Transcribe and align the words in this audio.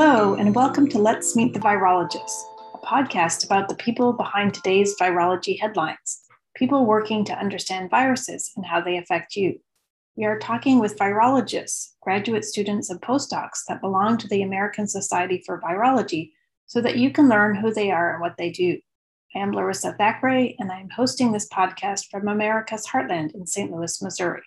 Hello, 0.00 0.34
and 0.34 0.54
welcome 0.54 0.88
to 0.90 0.98
Let's 1.00 1.34
Meet 1.34 1.54
the 1.54 1.58
Virologists, 1.58 2.44
a 2.72 2.78
podcast 2.78 3.44
about 3.44 3.68
the 3.68 3.74
people 3.74 4.12
behind 4.12 4.54
today's 4.54 4.94
virology 4.96 5.58
headlines, 5.58 6.20
people 6.54 6.86
working 6.86 7.24
to 7.24 7.36
understand 7.36 7.90
viruses 7.90 8.52
and 8.54 8.64
how 8.64 8.80
they 8.80 8.96
affect 8.96 9.34
you. 9.34 9.58
We 10.14 10.24
are 10.24 10.38
talking 10.38 10.78
with 10.78 10.96
virologists, 10.96 11.94
graduate 12.00 12.44
students, 12.44 12.90
and 12.90 13.00
postdocs 13.00 13.64
that 13.66 13.80
belong 13.80 14.18
to 14.18 14.28
the 14.28 14.42
American 14.42 14.86
Society 14.86 15.42
for 15.44 15.60
Virology 15.60 16.30
so 16.66 16.80
that 16.80 16.98
you 16.98 17.10
can 17.10 17.28
learn 17.28 17.56
who 17.56 17.74
they 17.74 17.90
are 17.90 18.12
and 18.12 18.20
what 18.20 18.36
they 18.38 18.50
do. 18.50 18.78
I 19.34 19.40
am 19.40 19.50
Larissa 19.50 19.94
Thackeray, 19.94 20.54
and 20.60 20.70
I 20.70 20.78
am 20.78 20.90
hosting 20.90 21.32
this 21.32 21.48
podcast 21.48 22.08
from 22.08 22.28
America's 22.28 22.86
Heartland 22.86 23.34
in 23.34 23.48
St. 23.48 23.72
Louis, 23.72 24.00
Missouri. 24.00 24.44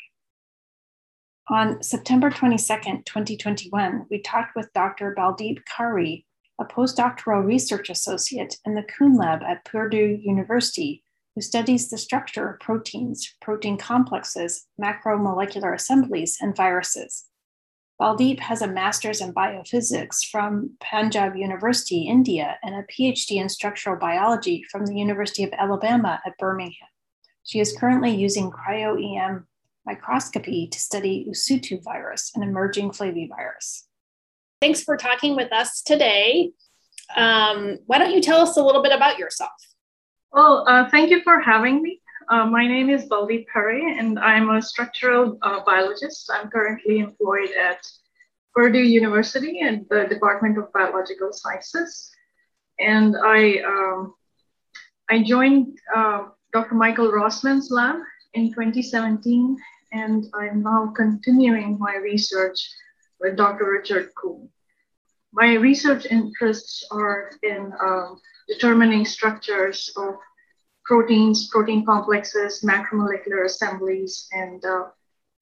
On 1.50 1.81
September 1.81 2.30
22, 2.30 2.58
2021, 3.05 4.05
we 4.09 4.22
talked 4.22 4.55
with 4.55 4.72
Dr. 4.73 5.16
Baldeep 5.18 5.59
Kari, 5.66 6.26
a 6.59 6.66
postdoctoral 6.66 7.45
research 7.45 7.90
associate 7.90 8.58
in 8.63 8.76
the 8.76 8.84
Kuhn 8.84 9.18
Lab 9.18 9.41
at 9.41 9.66
Purdue 9.66 10.20
University, 10.22 11.04
who 11.34 11.41
studies 11.41 11.90
the 11.90 11.98
structure 11.98 12.48
of 12.49 12.59
proteins, 12.59 13.35
protein 13.41 13.77
complexes, 13.77 14.68
macromolecular 14.80 15.73
assemblies, 15.73 16.38
and 16.40 16.55
viruses. 16.55 17.26
Baldeep 17.99 18.40
has 18.40 18.62
a 18.62 18.68
master's 18.68 19.20
in 19.20 19.34
biophysics 19.34 20.26
from 20.32 20.71
Punjab 20.80 21.35
University, 21.35 22.08
India, 22.08 22.58
and 22.63 22.76
a 22.76 22.84
PhD 22.84 23.38
in 23.41 23.49
structural 23.49 23.96
biology 23.96 24.63
from 24.71 24.85
the 24.85 24.96
University 24.96 25.44
of 25.44 25.54
Alabama 25.54 26.21
at 26.26 26.38
Birmingham. 26.38 26.88
She 27.44 27.60
is 27.60 27.76
currently 27.77 28.12
using 28.12 28.52
cryo-EM 28.52 29.48
microscopy 29.85 30.67
to 30.67 30.80
study 30.80 31.26
Usutu 31.30 31.81
virus, 31.84 32.31
an 32.35 32.44
emerging 32.44 32.91
flavivirus. 32.91 33.84
Thanks 34.62 34.84
for 34.84 34.98
talking 34.98 35.35
with 35.35 35.51
us 35.51 35.82
today. 35.82 36.51
Um, 37.15 37.79
why 37.87 37.98
don't 37.98 38.13
you 38.13 38.21
tell 38.21 38.41
us 38.41 38.57
a 38.57 38.63
little 38.63 38.84
bit 38.84 38.93
about 38.93 39.18
yourself? 39.18 39.52
Well, 40.32 40.65
uh, 40.68 40.90
thank 40.90 41.09
you 41.09 41.21
for 41.24 41.41
having 41.41 41.82
me. 41.82 41.99
Uh, 42.29 42.46
my 42.46 42.65
name 42.65 42.90
is 42.90 43.05
Baldeep 43.05 43.48
Perry, 43.52 43.98
and 43.99 44.18
I'm 44.20 44.49
a 44.52 44.62
structural 44.62 45.37
uh, 45.41 45.62
biologist. 45.65 46.32
I'm 46.34 46.49
currently 46.49 46.99
employed 46.99 47.49
at 47.52 47.85
Purdue 48.54 48.79
University 48.79 49.59
in 49.59 49.85
the 49.90 50.05
Department 50.05 50.57
of 50.57 50.71
Biological 50.71 51.34
Sciences. 51.34 52.12
And 52.79 53.15
I, 53.18 53.62
um, 53.65 54.13
I 55.09 55.24
joined 55.24 55.77
uh, 55.93 56.26
Dr. 56.54 56.76
Michael 56.76 57.12
Rossman's 57.12 57.71
lab 57.71 57.98
in 58.34 58.49
2017 58.49 59.57
and 59.91 60.26
I'm 60.34 60.63
now 60.63 60.93
continuing 60.96 61.77
my 61.79 61.96
research 61.96 62.70
with 63.20 63.35
Dr. 63.35 63.70
Richard 63.70 64.12
Kuhn. 64.16 64.50
My 65.34 65.56
research 65.56 66.06
interests 66.06 66.85
are 66.91 67.31
in 67.44 67.72
uh, 67.74 68.16
determining 68.47 69.06
structures 69.06 69.91
of 69.96 70.16
proteins, 70.85 71.47
protein 71.47 71.85
complexes, 71.85 72.62
macromolecular 72.62 73.46
assemblies, 73.46 74.28
and 74.31 74.63
uh, 74.66 74.88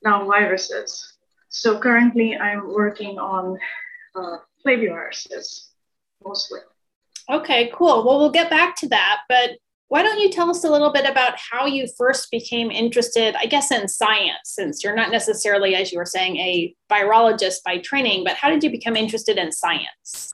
now 0.04 0.26
viruses. 0.26 1.18
So 1.50 1.80
currently 1.80 2.36
I'm 2.36 2.72
working 2.72 3.18
on 3.18 3.58
uh, 4.16 4.38
flaviviruses 4.66 5.70
mostly. 6.24 6.60
Okay, 7.30 7.72
cool. 7.74 8.04
Well, 8.04 8.20
we'll 8.20 8.32
get 8.32 8.50
back 8.50 8.76
to 8.78 8.90
that, 8.90 9.22
but 9.30 9.52
why 9.90 10.04
don't 10.04 10.20
you 10.20 10.30
tell 10.30 10.50
us 10.52 10.64
a 10.64 10.70
little 10.70 10.92
bit 10.92 11.10
about 11.10 11.34
how 11.38 11.66
you 11.66 11.88
first 11.98 12.30
became 12.30 12.70
interested, 12.70 13.36
I 13.36 13.48
guess, 13.48 13.72
in 13.72 13.88
science, 13.88 14.38
since 14.44 14.84
you're 14.84 14.96
not 14.96 15.12
necessarily, 15.12 15.76
as 15.76 15.92
you 15.92 15.98
were 15.98 16.06
saying, 16.06 16.38
a 16.38 16.76
virologist 16.92 17.64
by 17.66 17.80
training, 17.80 18.24
but 18.24 18.36
how 18.36 18.50
did 18.50 18.64
you 18.64 18.70
become 18.70 18.96
interested 18.96 19.38
in 19.38 19.52
science? 19.52 20.32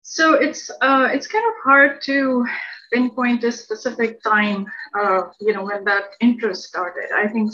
So 0.00 0.34
it's 0.34 0.70
uh, 0.80 1.08
it's 1.12 1.26
kind 1.26 1.44
of 1.46 1.52
hard 1.62 2.00
to 2.02 2.46
pinpoint 2.92 3.44
a 3.44 3.52
specific 3.52 4.22
time, 4.22 4.66
uh, 4.98 5.22
you 5.40 5.52
know, 5.52 5.64
when 5.64 5.84
that 5.84 6.04
interest 6.20 6.64
started. 6.64 7.10
I 7.14 7.28
think 7.28 7.52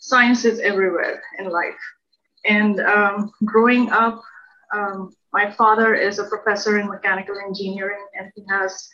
science 0.00 0.46
is 0.46 0.60
everywhere 0.60 1.22
in 1.38 1.50
life, 1.50 1.82
and 2.46 2.80
um, 2.80 3.32
growing 3.44 3.90
up, 3.90 4.22
um, 4.74 5.12
my 5.32 5.50
father 5.52 5.94
is 5.94 6.18
a 6.18 6.24
professor 6.24 6.78
in 6.78 6.88
mechanical 6.88 7.36
engineering, 7.38 8.04
and 8.18 8.30
he 8.34 8.44
has 8.48 8.88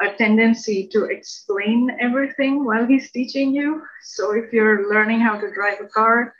a 0.00 0.10
tendency 0.16 0.88
to 0.92 1.04
explain 1.04 1.96
everything 2.00 2.64
while 2.64 2.86
he's 2.86 3.10
teaching 3.12 3.54
you. 3.54 3.82
So 4.02 4.32
if 4.32 4.52
you're 4.52 4.92
learning 4.92 5.20
how 5.20 5.38
to 5.38 5.52
drive 5.52 5.80
a 5.80 5.88
car 5.88 6.34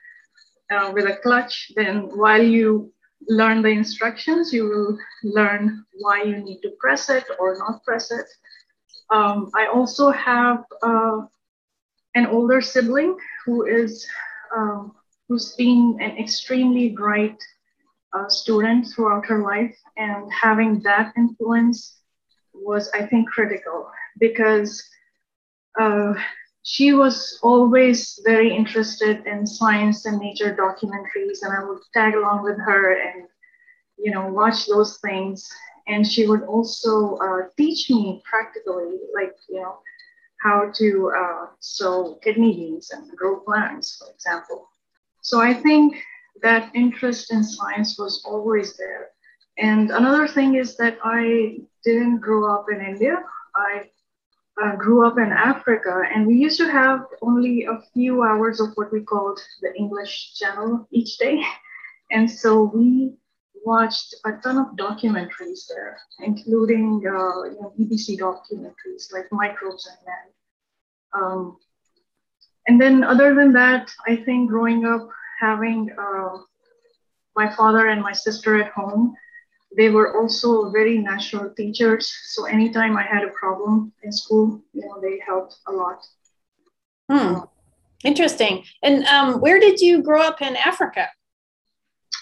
uh, 0.70 0.90
with 0.92 1.06
a 1.06 1.16
clutch, 1.22 1.72
then 1.76 2.08
while 2.16 2.42
you 2.42 2.92
learn 3.28 3.62
the 3.62 3.68
instructions, 3.68 4.52
you 4.52 4.64
will 4.64 4.98
learn 5.22 5.84
why 6.00 6.22
you 6.22 6.38
need 6.38 6.60
to 6.62 6.72
press 6.80 7.08
it 7.08 7.24
or 7.38 7.56
not 7.58 7.84
press 7.84 8.10
it. 8.10 8.26
Um, 9.10 9.50
I 9.54 9.66
also 9.66 10.10
have 10.10 10.64
uh, 10.82 11.20
an 12.14 12.26
older 12.26 12.60
sibling 12.60 13.16
who 13.44 13.66
is 13.66 14.06
um, 14.56 14.94
who's 15.28 15.54
been 15.56 15.98
an 16.00 16.16
extremely 16.18 16.90
bright 16.90 17.36
uh, 18.12 18.28
student 18.28 18.86
throughout 18.88 19.26
her 19.26 19.42
life, 19.42 19.76
and 19.96 20.30
having 20.32 20.80
that 20.82 21.12
influence 21.16 22.00
was, 22.54 22.90
I 22.94 23.06
think, 23.06 23.28
critical 23.28 23.90
because 24.18 24.82
uh, 25.80 26.14
she 26.62 26.92
was 26.92 27.38
always 27.42 28.18
very 28.24 28.54
interested 28.54 29.26
in 29.26 29.46
science 29.46 30.06
and 30.06 30.18
nature 30.18 30.56
documentaries, 30.56 31.42
and 31.42 31.52
I 31.52 31.64
would 31.64 31.80
tag 31.92 32.14
along 32.14 32.42
with 32.44 32.58
her 32.58 32.94
and, 32.94 33.26
you 33.98 34.10
know, 34.12 34.28
watch 34.28 34.66
those 34.66 34.98
things. 34.98 35.48
And 35.86 36.06
she 36.06 36.26
would 36.26 36.42
also 36.42 37.16
uh, 37.16 37.48
teach 37.58 37.90
me 37.90 38.22
practically, 38.24 38.98
like, 39.14 39.36
you 39.48 39.60
know, 39.60 39.78
how 40.42 40.70
to 40.74 41.12
uh, 41.16 41.46
sow 41.60 42.18
kidney 42.22 42.54
beans 42.54 42.90
and 42.90 43.10
grow 43.16 43.40
plants, 43.40 43.96
for 43.98 44.10
example. 44.10 44.68
So 45.20 45.40
I 45.40 45.54
think 45.54 45.96
that 46.42 46.70
interest 46.74 47.32
in 47.32 47.42
science 47.42 47.98
was 47.98 48.22
always 48.26 48.76
there. 48.76 49.10
And 49.58 49.90
another 49.90 50.26
thing 50.26 50.56
is 50.56 50.76
that 50.76 50.98
I 51.04 51.58
didn't 51.84 52.18
grow 52.18 52.52
up 52.52 52.66
in 52.72 52.80
India. 52.80 53.22
I 53.54 53.90
uh, 54.62 54.76
grew 54.76 55.06
up 55.06 55.18
in 55.18 55.32
Africa, 55.32 56.02
and 56.12 56.26
we 56.26 56.34
used 56.34 56.58
to 56.58 56.70
have 56.70 57.04
only 57.22 57.64
a 57.64 57.80
few 57.92 58.22
hours 58.22 58.60
of 58.60 58.70
what 58.74 58.92
we 58.92 59.00
called 59.02 59.40
the 59.62 59.74
English 59.76 60.34
channel 60.34 60.86
each 60.90 61.18
day. 61.18 61.42
And 62.10 62.30
so 62.30 62.70
we 62.72 63.14
watched 63.64 64.14
a 64.24 64.32
ton 64.32 64.58
of 64.58 64.76
documentaries 64.76 65.66
there, 65.68 65.98
including 66.20 67.02
uh, 67.06 67.44
you 67.44 67.58
know, 67.60 67.72
BBC 67.78 68.18
documentaries 68.18 69.12
like 69.12 69.26
Microbes 69.32 69.88
and 69.88 69.98
Man. 70.06 70.26
Um, 71.14 71.56
and 72.68 72.80
then, 72.80 73.02
other 73.02 73.34
than 73.34 73.52
that, 73.54 73.90
I 74.06 74.16
think 74.16 74.50
growing 74.50 74.84
up, 74.84 75.08
having 75.40 75.90
uh, 75.98 76.38
my 77.34 77.52
father 77.56 77.88
and 77.88 78.02
my 78.02 78.12
sister 78.12 78.62
at 78.62 78.70
home, 78.72 79.16
they 79.76 79.88
were 79.88 80.20
also 80.20 80.70
very 80.70 80.98
natural 80.98 81.52
teachers. 81.54 82.12
So 82.26 82.46
anytime 82.46 82.96
I 82.96 83.02
had 83.02 83.24
a 83.24 83.30
problem 83.30 83.92
in 84.02 84.12
school, 84.12 84.62
you 84.72 84.82
know, 84.82 85.00
they 85.00 85.20
helped 85.26 85.56
a 85.66 85.72
lot. 85.72 86.06
Hmm. 87.10 87.40
Interesting. 88.04 88.64
And 88.82 89.04
um, 89.06 89.40
where 89.40 89.58
did 89.58 89.80
you 89.80 90.02
grow 90.02 90.22
up 90.22 90.42
in 90.42 90.56
Africa? 90.56 91.08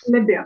Libya. 0.06 0.44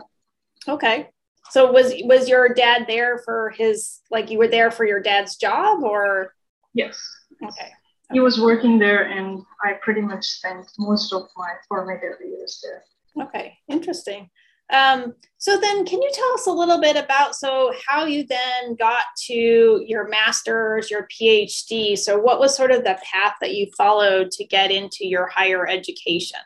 Okay. 0.67 1.09
So 1.49 1.71
was 1.71 1.93
was 2.03 2.27
your 2.27 2.49
dad 2.49 2.85
there 2.87 3.19
for 3.19 3.51
his 3.51 4.01
like 4.11 4.29
you 4.29 4.37
were 4.37 4.49
there 4.49 4.69
for 4.69 4.85
your 4.85 4.99
dad's 4.99 5.37
job 5.37 5.83
or? 5.83 6.33
Yes. 6.73 6.99
Okay. 7.43 7.71
He 8.11 8.19
was 8.19 8.39
working 8.39 8.79
there, 8.79 9.03
and 9.03 9.43
I 9.63 9.73
pretty 9.81 10.01
much 10.01 10.25
spent 10.25 10.65
most 10.79 11.11
of 11.13 11.27
my 11.35 11.51
formative 11.67 12.15
years 12.25 12.63
there. 12.63 12.83
Okay, 13.25 13.57
interesting. 13.67 14.29
Um, 14.73 15.13
so 15.37 15.57
then 15.59 15.85
can 15.85 16.01
you 16.01 16.09
tell 16.11 16.33
us 16.33 16.47
a 16.47 16.51
little 16.51 16.81
bit 16.81 16.97
about 16.97 17.35
so 17.35 17.73
how 17.87 18.05
you 18.05 18.25
then 18.27 18.75
got 18.75 19.03
to 19.27 19.83
your 19.85 20.09
master's, 20.09 20.91
your 20.91 21.07
PhD? 21.07 21.97
So 21.97 22.17
what 22.19 22.39
was 22.39 22.55
sort 22.55 22.71
of 22.71 22.83
the 22.83 22.99
path 23.03 23.35
that 23.41 23.55
you 23.55 23.67
followed 23.77 24.31
to 24.31 24.45
get 24.45 24.71
into 24.71 25.05
your 25.05 25.27
higher 25.27 25.67
education? 25.67 26.39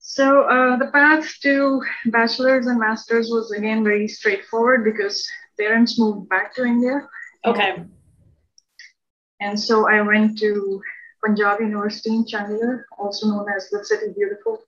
So 0.00 0.42
uh, 0.42 0.76
the 0.76 0.88
path 0.88 1.32
to 1.42 1.82
bachelor's 2.06 2.66
and 2.66 2.80
master's 2.80 3.30
was 3.30 3.52
again 3.52 3.84
very 3.84 4.08
straightforward 4.08 4.84
because 4.84 5.26
parents 5.58 5.98
moved 5.98 6.28
back 6.28 6.54
to 6.56 6.64
India. 6.64 7.08
Okay. 7.46 7.70
And, 7.70 7.90
and 9.40 9.60
so 9.60 9.88
I 9.88 10.02
went 10.02 10.36
to 10.40 10.82
Punjab 11.24 11.60
University 11.60 12.10
in 12.10 12.24
Chandigarh, 12.24 12.82
also 12.98 13.28
known 13.28 13.46
as 13.54 13.70
the 13.70 13.84
City 13.84 14.06
Beautiful 14.16 14.58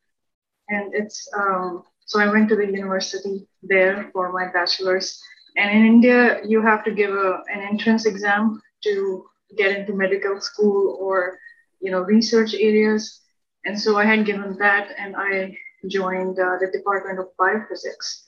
and 0.72 0.94
it's 0.94 1.28
um, 1.36 1.84
so 2.06 2.20
I 2.20 2.30
went 2.30 2.48
to 2.50 2.56
the 2.56 2.66
university 2.66 3.46
there 3.62 4.10
for 4.12 4.32
my 4.32 4.50
bachelor's. 4.52 5.20
And 5.56 5.70
in 5.70 5.86
India, 5.86 6.40
you 6.44 6.62
have 6.62 6.82
to 6.84 6.90
give 6.90 7.10
a, 7.10 7.40
an 7.54 7.60
entrance 7.60 8.06
exam 8.06 8.60
to 8.84 9.24
get 9.56 9.76
into 9.76 9.92
medical 9.94 10.40
school 10.40 10.96
or 11.00 11.38
you 11.80 11.90
know 11.90 12.00
research 12.00 12.54
areas. 12.54 13.20
And 13.64 13.78
so 13.78 13.96
I 13.96 14.04
had 14.04 14.26
given 14.26 14.56
that, 14.58 14.88
and 14.98 15.14
I 15.16 15.56
joined 15.88 16.38
uh, 16.38 16.56
the 16.60 16.70
Department 16.72 17.18
of 17.18 17.26
Biophysics. 17.38 18.26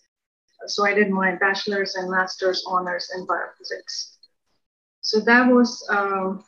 So 0.67 0.87
I 0.87 0.94
did 0.94 1.11
my 1.11 1.35
bachelor's 1.37 1.94
and 1.97 2.11
master's 2.11 2.64
honors 2.67 3.11
in 3.14 3.26
biophysics. 3.26 4.17
So 5.00 5.20
that 5.20 5.52
was, 5.52 5.87
um, 5.90 6.44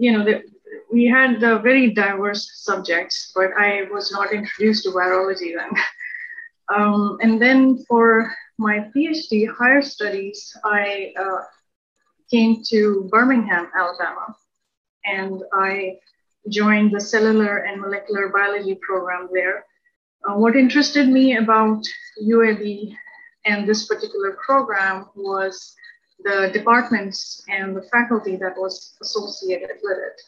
you 0.00 0.12
know, 0.12 0.24
the, 0.24 0.42
we 0.92 1.06
had 1.06 1.40
very 1.40 1.90
diverse 1.92 2.62
subjects, 2.62 3.32
but 3.34 3.50
I 3.58 3.84
was 3.92 4.12
not 4.12 4.32
introduced 4.32 4.84
to 4.84 4.90
virology 4.90 5.54
then. 5.56 5.70
um, 6.74 7.18
and 7.20 7.40
then 7.40 7.84
for 7.88 8.32
my 8.58 8.88
PhD, 8.94 9.48
higher 9.48 9.82
studies, 9.82 10.56
I 10.64 11.12
uh, 11.18 11.42
came 12.30 12.62
to 12.68 13.08
Birmingham, 13.10 13.70
Alabama, 13.74 14.34
and 15.04 15.42
I 15.52 15.98
joined 16.48 16.92
the 16.92 17.00
cellular 17.00 17.58
and 17.58 17.80
molecular 17.80 18.28
biology 18.28 18.78
program 18.80 19.28
there. 19.32 19.64
Uh, 20.28 20.34
what 20.34 20.56
interested 20.56 21.08
me 21.08 21.36
about 21.36 21.84
UAB 22.22 22.94
and 23.44 23.68
this 23.68 23.86
particular 23.86 24.36
program 24.44 25.06
was 25.14 25.74
the 26.24 26.50
departments 26.52 27.42
and 27.48 27.76
the 27.76 27.82
faculty 27.92 28.36
that 28.36 28.56
was 28.56 28.96
associated 29.00 29.76
with 29.82 29.98
it, 29.98 30.20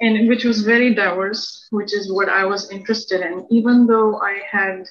and 0.00 0.28
which 0.28 0.44
was 0.44 0.62
very 0.62 0.94
diverse, 0.94 1.66
which 1.70 1.92
is 1.94 2.12
what 2.12 2.28
I 2.28 2.44
was 2.44 2.70
interested 2.70 3.20
in. 3.20 3.46
Even 3.50 3.86
though 3.86 4.20
I 4.20 4.40
had, 4.50 4.86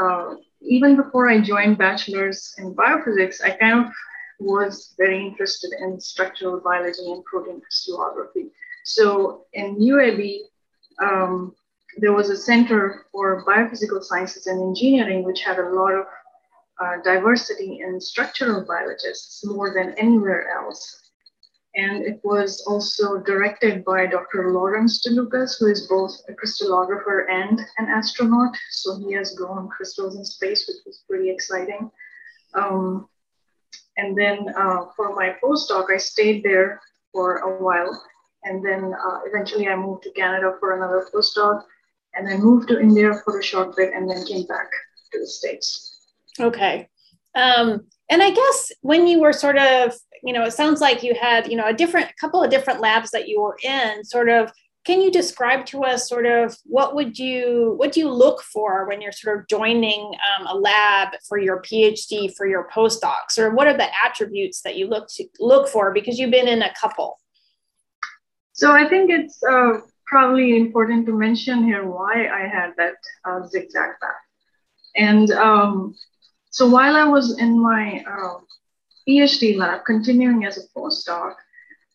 uh, 0.00 0.34
even 0.60 0.96
before 0.96 1.28
I 1.28 1.40
joined 1.40 1.78
bachelor's 1.78 2.54
in 2.58 2.74
biophysics, 2.74 3.42
I 3.42 3.50
kind 3.50 3.86
of 3.86 3.92
was 4.38 4.94
very 4.98 5.26
interested 5.26 5.72
in 5.80 6.00
structural 6.00 6.60
biology 6.60 7.10
and 7.10 7.24
protein 7.24 7.60
crystallography. 7.60 8.50
So 8.84 9.46
in 9.52 9.76
UAB, 9.76 10.40
um, 11.02 11.54
there 11.98 12.12
was 12.12 12.30
a 12.30 12.36
center 12.36 13.06
for 13.10 13.44
biophysical 13.44 14.02
sciences 14.02 14.46
and 14.46 14.60
engineering, 14.60 15.24
which 15.24 15.42
had 15.42 15.58
a 15.58 15.70
lot 15.70 15.92
of 15.92 16.06
uh, 16.80 17.02
diversity 17.02 17.80
in 17.80 18.00
structural 18.00 18.64
biologists 18.66 19.44
more 19.46 19.72
than 19.72 19.94
anywhere 19.98 20.50
else. 20.50 21.05
And 21.76 22.06
it 22.06 22.20
was 22.24 22.64
also 22.66 23.18
directed 23.18 23.84
by 23.84 24.06
Dr. 24.06 24.50
Lawrence 24.50 25.06
DeLucas, 25.06 25.58
who 25.60 25.66
is 25.66 25.86
both 25.86 26.12
a 26.26 26.32
crystallographer 26.32 27.30
and 27.30 27.60
an 27.76 27.88
astronaut. 27.88 28.56
So 28.70 28.98
he 28.98 29.12
has 29.12 29.34
grown 29.34 29.68
crystals 29.68 30.16
in 30.16 30.24
space, 30.24 30.66
which 30.66 30.78
was 30.86 31.04
pretty 31.06 31.28
exciting. 31.30 31.90
Um, 32.54 33.08
and 33.98 34.16
then 34.16 34.54
uh, 34.56 34.86
for 34.96 35.14
my 35.14 35.36
postdoc, 35.42 35.92
I 35.92 35.98
stayed 35.98 36.42
there 36.42 36.80
for 37.12 37.38
a 37.38 37.62
while. 37.62 38.02
And 38.44 38.64
then 38.64 38.94
uh, 38.94 39.20
eventually 39.26 39.68
I 39.68 39.76
moved 39.76 40.04
to 40.04 40.10
Canada 40.12 40.54
for 40.58 40.76
another 40.76 41.06
postdoc. 41.14 41.62
And 42.14 42.26
then 42.26 42.42
moved 42.42 42.68
to 42.68 42.80
India 42.80 43.12
for 43.22 43.38
a 43.38 43.42
short 43.42 43.76
bit 43.76 43.92
and 43.92 44.08
then 44.08 44.24
came 44.24 44.46
back 44.46 44.70
to 45.12 45.18
the 45.18 45.26
States. 45.26 46.14
Okay. 46.40 46.88
Um, 47.34 47.86
and 48.08 48.22
I 48.22 48.30
guess 48.30 48.72
when 48.80 49.06
you 49.06 49.20
were 49.20 49.34
sort 49.34 49.58
of, 49.58 49.92
you 50.22 50.32
know, 50.32 50.44
it 50.44 50.52
sounds 50.52 50.80
like 50.80 51.02
you 51.02 51.14
had, 51.14 51.50
you 51.50 51.56
know, 51.56 51.66
a 51.66 51.72
different, 51.72 52.08
couple 52.20 52.42
of 52.42 52.50
different 52.50 52.80
labs 52.80 53.10
that 53.10 53.28
you 53.28 53.40
were 53.40 53.56
in, 53.62 54.04
sort 54.04 54.28
of 54.28 54.52
can 54.86 55.00
you 55.00 55.10
describe 55.10 55.66
to 55.66 55.82
us 55.82 56.08
sort 56.08 56.26
of 56.26 56.56
what 56.64 56.94
would 56.94 57.18
you 57.18 57.74
what 57.76 57.90
do 57.92 58.00
you 58.00 58.08
look 58.08 58.40
for 58.42 58.86
when 58.86 59.02
you're 59.02 59.12
sort 59.12 59.40
of 59.40 59.48
joining 59.48 60.14
um, 60.28 60.46
a 60.46 60.54
lab 60.54 61.08
for 61.28 61.38
your 61.38 61.60
phd 61.62 62.32
for 62.36 62.46
your 62.46 62.68
postdocs 62.72 63.36
or 63.36 63.50
what 63.50 63.66
are 63.66 63.76
the 63.76 63.88
attributes 64.04 64.62
that 64.62 64.76
you 64.76 64.86
look 64.86 65.08
to 65.08 65.24
look 65.40 65.68
for? 65.68 65.92
Because 65.92 66.18
you've 66.18 66.30
been 66.30 66.48
in 66.48 66.62
a 66.62 66.72
couple. 66.80 67.18
So 68.52 68.72
i 68.72 68.88
think 68.88 69.10
it's 69.10 69.42
uh, 69.42 69.80
probably 70.06 70.56
important 70.56 71.04
to 71.06 71.12
mention 71.12 71.64
here 71.64 71.84
why 71.84 72.28
i 72.40 72.42
had 72.46 72.70
that 72.78 72.94
uh, 73.24 73.46
zigzag 73.48 73.90
path. 74.00 74.22
And 74.94 75.30
um, 75.32 75.94
so 76.50 76.68
while 76.68 76.94
i 76.96 77.04
was 77.04 77.38
in 77.38 77.60
my 77.60 78.04
uh, 78.08 78.38
phd 79.08 79.56
lab 79.56 79.84
continuing 79.84 80.44
as 80.44 80.58
a 80.58 80.78
postdoc 80.78 81.34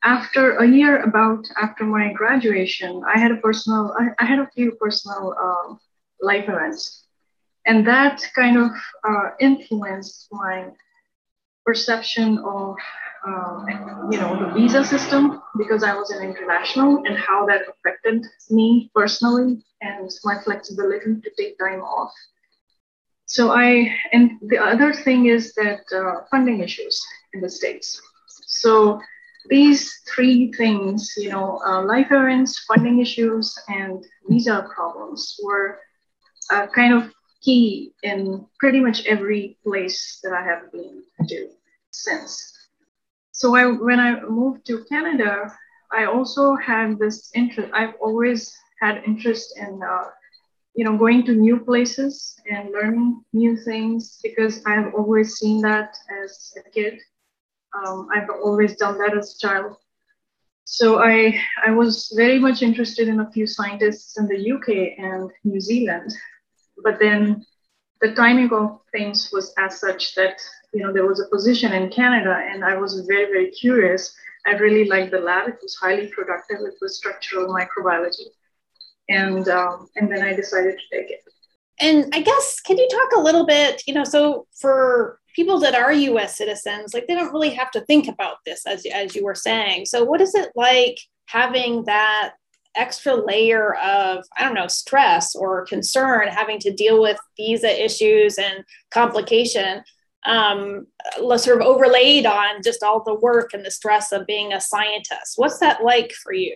after 0.04 0.58
a 0.58 0.68
year 0.68 1.04
about 1.04 1.46
after 1.62 1.84
my 1.84 2.12
graduation, 2.14 3.04
I 3.06 3.20
had 3.20 3.32
a 3.32 3.38
personal, 3.38 3.96
I, 4.00 4.10
I 4.20 4.26
had 4.26 4.40
a 4.40 4.50
few 4.56 4.72
personal 4.74 5.36
uh, 5.40 5.76
life 6.22 6.46
events. 6.48 7.06
And 7.66 7.86
that 7.88 8.24
kind 8.34 8.58
of 8.58 8.72
uh, 9.08 9.30
influenced 9.40 10.28
my 10.32 10.70
perception 11.64 12.40
of, 12.40 12.76
uh, 13.28 13.66
you 14.10 14.18
know, 14.20 14.40
the 14.40 14.52
visa 14.56 14.84
system 14.84 15.44
because 15.56 15.84
I 15.84 15.94
was 15.94 16.10
an 16.10 16.24
international 16.28 17.04
and 17.06 17.16
how 17.16 17.46
that 17.46 17.62
affected 17.70 18.26
me 18.50 18.90
personally 18.96 19.64
and 19.82 20.10
my 20.24 20.42
flexibility 20.44 21.22
to 21.22 21.32
take 21.38 21.60
time 21.60 21.82
off. 21.82 22.12
So 23.32 23.52
I, 23.52 23.96
and 24.12 24.32
the 24.42 24.58
other 24.58 24.92
thing 24.92 25.28
is 25.28 25.54
that 25.54 25.84
uh, 25.96 26.26
funding 26.30 26.60
issues 26.60 27.02
in 27.34 27.40
the 27.40 27.50
States. 27.50 28.02
So 28.28 29.00
these 29.48 29.90
three 30.14 30.52
things, 30.52 31.14
you 31.16 31.30
know, 31.30 31.62
uh, 31.66 31.82
life 31.82 32.12
events, 32.12 32.60
funding 32.68 33.00
issues, 33.00 33.58
and 33.70 34.04
visa 34.28 34.68
problems 34.76 35.40
were 35.42 35.80
uh, 36.50 36.68
kind 36.76 36.94
of 36.94 37.10
key 37.42 37.94
in 38.04 38.46
pretty 38.60 38.82
much 38.82 39.06
every 39.06 39.58
place 39.64 40.20
that 40.24 40.34
I 40.34 40.44
have 40.44 40.70
been 40.74 41.02
to 41.30 41.52
since. 41.92 42.36
So 43.32 43.56
I, 43.56 43.68
when 43.68 44.02
I 44.02 44.20
moved 44.20 44.66
to 44.68 44.84
Canada, 44.90 45.56
I 45.90 46.04
also 46.04 46.56
had 46.56 47.00
this 47.00 47.32
interest. 47.34 47.72
I've 47.74 47.96
always 48.02 48.54
had 48.82 49.04
interest 49.08 49.58
in, 49.58 49.80
uh, 49.82 50.10
you 50.74 50.86
know, 50.86 50.98
going 50.98 51.26
to 51.26 51.34
new 51.34 51.60
places 51.60 52.40
and 52.50 52.72
learning 52.72 53.24
new 53.34 53.58
things 53.58 54.20
because 54.24 54.62
I've 54.66 54.94
always 54.94 55.36
seen 55.36 55.62
that 55.62 55.96
as 56.24 56.54
a 56.58 56.70
kid 56.70 57.00
um, 57.74 58.10
I've 58.14 58.30
always 58.30 58.76
done 58.76 58.98
that 58.98 59.16
as 59.18 59.36
a 59.36 59.40
child. 59.40 59.78
So 60.66 61.02
I, 61.02 61.40
I 61.66 61.72
was 61.72 62.14
very 62.16 62.40
much 62.40 62.62
interested 62.62 63.08
in 63.08 63.20
a 63.20 63.32
few 63.32 63.48
scientists 63.48 64.18
in 64.18 64.28
the 64.28 64.52
UK 64.52 64.98
and 64.98 65.30
New 65.44 65.60
Zealand, 65.60 66.14
but 66.84 67.00
then 67.00 67.46
the 68.00 68.14
timing 68.14 68.52
of 68.52 68.80
things 68.92 69.30
was 69.32 69.54
as 69.58 69.80
such 69.80 70.16
that 70.16 70.42
you 70.74 70.82
know 70.82 70.94
there 70.94 71.06
was 71.06 71.20
a 71.20 71.30
position 71.30 71.74
in 71.74 71.90
Canada, 71.90 72.36
and 72.52 72.64
I 72.64 72.76
was 72.78 73.06
very 73.08 73.26
very 73.26 73.52
curious. 73.52 74.16
I 74.46 74.52
really 74.52 74.86
liked 74.86 75.12
the 75.12 75.20
lab; 75.20 75.50
it 75.50 75.60
was 75.62 75.76
highly 75.76 76.08
productive. 76.08 76.60
It 76.62 76.76
was 76.82 76.98
structural 76.98 77.54
microbiology, 77.54 78.28
and 79.12 79.48
um, 79.50 79.88
and 79.96 80.12
then 80.12 80.24
I 80.24 80.34
decided 80.34 80.78
to 80.78 80.98
take 80.98 81.12
it. 81.12 81.22
And 81.80 82.10
I 82.14 82.22
guess 82.22 82.60
can 82.62 82.78
you 82.78 82.88
talk 82.90 83.12
a 83.18 83.22
little 83.22 83.46
bit? 83.46 83.84
You 83.88 83.94
know, 83.94 84.04
so 84.04 84.48
for 84.60 85.20
people 85.36 85.60
that 85.60 85.76
are 85.76 85.92
US 85.92 86.38
citizens, 86.38 86.94
like 86.94 87.08
they 87.08 87.16
don't 87.16 87.34
really 87.34 87.52
have 87.52 87.72
to 87.72 87.82
think 87.82 88.08
about 88.08 88.38
this 88.46 88.66
as, 88.66 88.86
as 88.86 89.16
you 89.16 89.24
were 89.24 89.36
saying. 89.36 89.86
So 89.86 90.04
what 90.04 90.22
is 90.22 90.36
it 90.36 90.50
like 90.56 91.00
having 91.28 91.86
that 91.86 92.34
extra 92.76 93.16
layer 93.16 93.76
of, 93.76 94.26
I 94.38 94.44
don't 94.44 94.54
know, 94.54 94.68
stress 94.68 95.36
or 95.36 95.66
concern, 95.66 96.28
having 96.30 96.60
to 96.60 96.74
deal 96.74 97.02
with 97.02 97.18
visa 97.38 97.84
issues 97.84 98.38
and 98.38 98.64
complication, 98.92 99.84
um, 100.26 100.88
sort 101.38 101.62
of 101.62 101.68
overlaid 101.68 102.26
on 102.26 102.62
just 102.64 102.84
all 102.84 103.04
the 103.04 103.16
work 103.16 103.54
and 103.54 103.66
the 103.66 103.72
stress 103.72 104.12
of 104.12 104.28
being 104.28 104.54
a 104.54 104.62
scientist. 104.62 105.34
What's 105.36 105.60
that 105.60 105.84
like 105.84 106.12
for 106.12 106.34
you? 106.34 106.56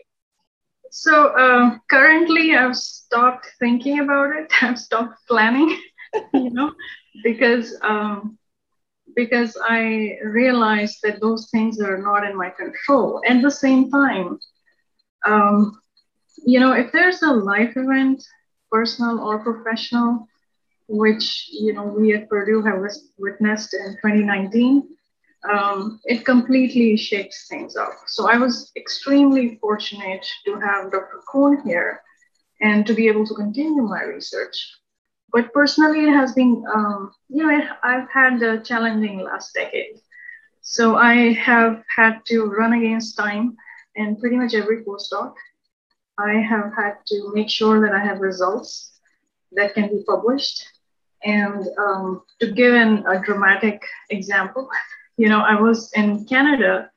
So 0.96 1.28
uh, 1.36 1.78
currently, 1.90 2.56
I've 2.56 2.78
stopped 2.78 3.48
thinking 3.60 4.00
about 4.00 4.36
it. 4.36 4.52
I've 4.62 4.80
stopped 4.80 5.16
planning, 5.28 5.70
you 6.34 6.52
know, 6.52 6.72
because 7.24 7.78
um, 7.84 8.38
because 9.16 9.58
I 9.70 10.18
realized 10.24 11.00
that 11.04 11.22
those 11.22 11.50
things 11.52 11.80
are 11.82 11.98
not 11.98 12.26
in 12.26 12.38
my 12.38 12.50
control. 12.50 13.22
At 13.28 13.42
the 13.42 13.52
same 13.52 13.90
time, 13.92 14.40
um, 15.26 15.80
you 16.46 16.60
know, 16.60 16.74
if 16.74 16.92
there's 16.92 17.22
a 17.24 17.32
life 17.34 17.74
event, 17.76 18.24
personal 18.72 19.20
or 19.20 19.40
professional, 19.44 20.28
which 20.88 21.50
you 21.52 21.74
know 21.74 21.84
we 21.86 22.14
at 22.16 22.30
Purdue 22.30 22.64
have 22.64 22.80
witnessed 23.18 23.74
in 23.74 23.98
2019, 24.02 24.84
um, 25.52 26.00
it 26.06 26.26
completely 26.26 26.98
shakes 26.98 27.48
things 27.48 27.76
up. 27.76 27.94
So 28.08 28.30
I 28.30 28.38
was 28.38 28.72
extremely 28.76 29.58
fortunate 29.62 30.26
to 30.46 30.60
have 30.60 30.92
Dr. 30.92 31.22
Cohn 31.32 31.62
here 31.64 32.02
and 32.62 32.86
to 32.88 32.94
be 32.94 33.08
able 33.08 33.26
to 33.28 33.36
continue 33.36 33.84
my 33.84 34.04
research. 34.04 34.56
But 35.32 35.52
personally, 35.54 36.06
it 36.06 36.14
has 36.14 36.34
been, 36.34 36.64
um, 36.74 37.12
you 37.30 37.46
know, 37.46 37.68
I've 37.84 38.10
had 38.10 38.42
a 38.42 38.62
challenging 38.62 39.20
last 39.20 39.54
decade. 39.54 40.00
So 40.62 40.96
I 40.96 41.34
have 41.34 41.84
had 41.96 42.26
to 42.28 42.46
run 42.46 42.74
against 42.74 43.18
time 43.18 43.58
in 43.96 44.16
pretty 44.16 44.36
much 44.38 44.54
every 44.54 44.84
postdoc. 44.84 45.34
I 46.18 46.36
have 46.36 46.72
had 46.76 46.96
to 47.08 47.32
make 47.34 47.50
sure 47.50 47.82
that 47.82 47.94
I 47.94 48.00
have 48.00 48.20
results 48.20 49.00
that 49.52 49.74
can 49.74 49.90
be 49.90 50.04
published. 50.08 50.66
And 51.24 51.68
um, 51.78 52.24
to 52.40 52.52
give 52.52 52.74
an, 52.74 53.06
a 53.08 53.20
dramatic 53.20 53.82
example, 54.10 54.70
you 55.18 55.30
know, 55.30 55.42
I 55.42 55.60
was 55.60 55.92
in 55.94 56.26
Canada 56.26 56.90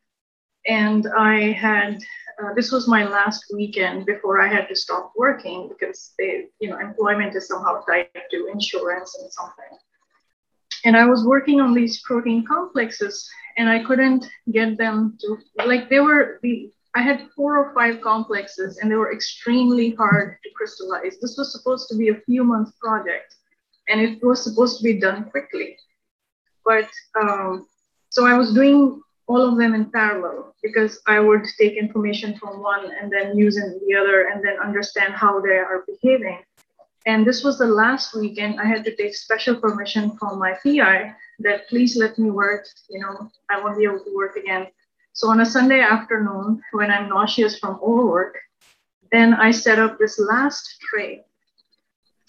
and 0.67 1.07
I 1.17 1.53
had 1.53 1.99
uh, 2.41 2.55
this 2.55 2.71
was 2.71 2.87
my 2.87 3.05
last 3.05 3.45
weekend 3.53 4.07
before 4.07 4.41
I 4.41 4.47
had 4.47 4.69
to 4.69 4.77
stop 4.77 5.13
working 5.17 5.69
because 5.69 6.13
they, 6.19 6.47
you 6.61 6.71
know, 6.71 6.79
employment 6.79 7.35
is 7.35 7.49
somehow 7.49 7.81
tied 7.81 8.09
to 8.31 8.51
insurance 8.53 9.19
and 9.21 9.33
something. 9.33 9.79
and 10.85 10.97
I 10.97 11.07
was 11.07 11.25
working 11.25 11.61
on 11.61 11.75
these 11.75 12.01
protein 12.03 12.45
complexes, 12.47 13.29
and 13.57 13.69
I 13.69 13.83
couldn't 13.83 14.25
get 14.53 14.79
them 14.79 15.19
to 15.21 15.39
like 15.67 15.89
they 15.89 16.01
were 16.01 16.39
the 16.43 16.71
I 16.95 17.03
had 17.03 17.29
four 17.37 17.59
or 17.59 17.75
five 17.75 18.01
complexes, 18.01 18.79
and 18.79 18.91
they 18.91 18.97
were 18.97 19.13
extremely 19.13 19.91
hard 19.95 20.39
to 20.43 20.51
crystallize. 20.57 21.19
This 21.21 21.37
was 21.37 21.53
supposed 21.53 21.89
to 21.89 21.97
be 21.97 22.09
a 22.09 22.21
few 22.27 22.45
months 22.45 22.73
project, 22.81 23.35
and 23.89 24.01
it 24.01 24.23
was 24.23 24.43
supposed 24.43 24.79
to 24.79 24.85
be 24.85 25.01
done 25.01 25.31
quickly. 25.31 25.77
But 26.65 26.89
um, 27.21 27.67
so 28.11 28.27
I 28.27 28.37
was 28.37 28.53
doing 28.55 29.01
all 29.27 29.47
of 29.47 29.59
them 29.59 29.75
in 29.75 29.91
parallel 29.91 30.55
because 30.63 31.01
I 31.07 31.21
would 31.21 31.45
take 31.59 31.75
information 31.77 32.37
from 32.39 32.63
one 32.63 32.91
and 33.01 33.13
then 33.13 33.37
use 33.37 33.57
in 33.59 33.79
the 33.87 33.95
other 33.95 34.29
and 34.29 34.43
then 34.43 34.59
understand 34.59 35.13
how 35.13 35.41
they 35.41 35.59
are 35.59 35.85
behaving. 35.87 36.41
And 37.07 37.27
this 37.27 37.45
was 37.45 37.59
the 37.59 37.67
last 37.67 38.15
weekend 38.15 38.61
I 38.61 38.65
had 38.65 38.85
to 38.85 38.97
take 38.97 39.15
special 39.15 39.57
permission 39.57 40.17
from 40.19 40.39
my 40.39 40.55
PI 40.65 41.15
that 41.41 41.69
please 41.69 41.97
let 41.97 42.19
me 42.19 42.31
work, 42.31 42.67
you 42.89 43.01
know, 43.01 43.31
I 43.51 43.61
won't 43.61 43.79
be 43.79 43.85
able 43.85 44.05
to 44.05 44.17
work 44.17 44.37
again. 44.37 44.67
So 45.13 45.31
on 45.31 45.41
a 45.41 45.47
Sunday 45.47 45.81
afternoon, 45.81 46.61
when 46.73 46.91
I'm 46.91 47.09
nauseous 47.09 47.59
from 47.59 47.79
overwork, 47.83 48.37
then 49.13 49.35
I 49.35 49.51
set 49.51 49.79
up 49.79 49.99
this 49.99 50.19
last 50.19 50.81
tray 50.81 51.25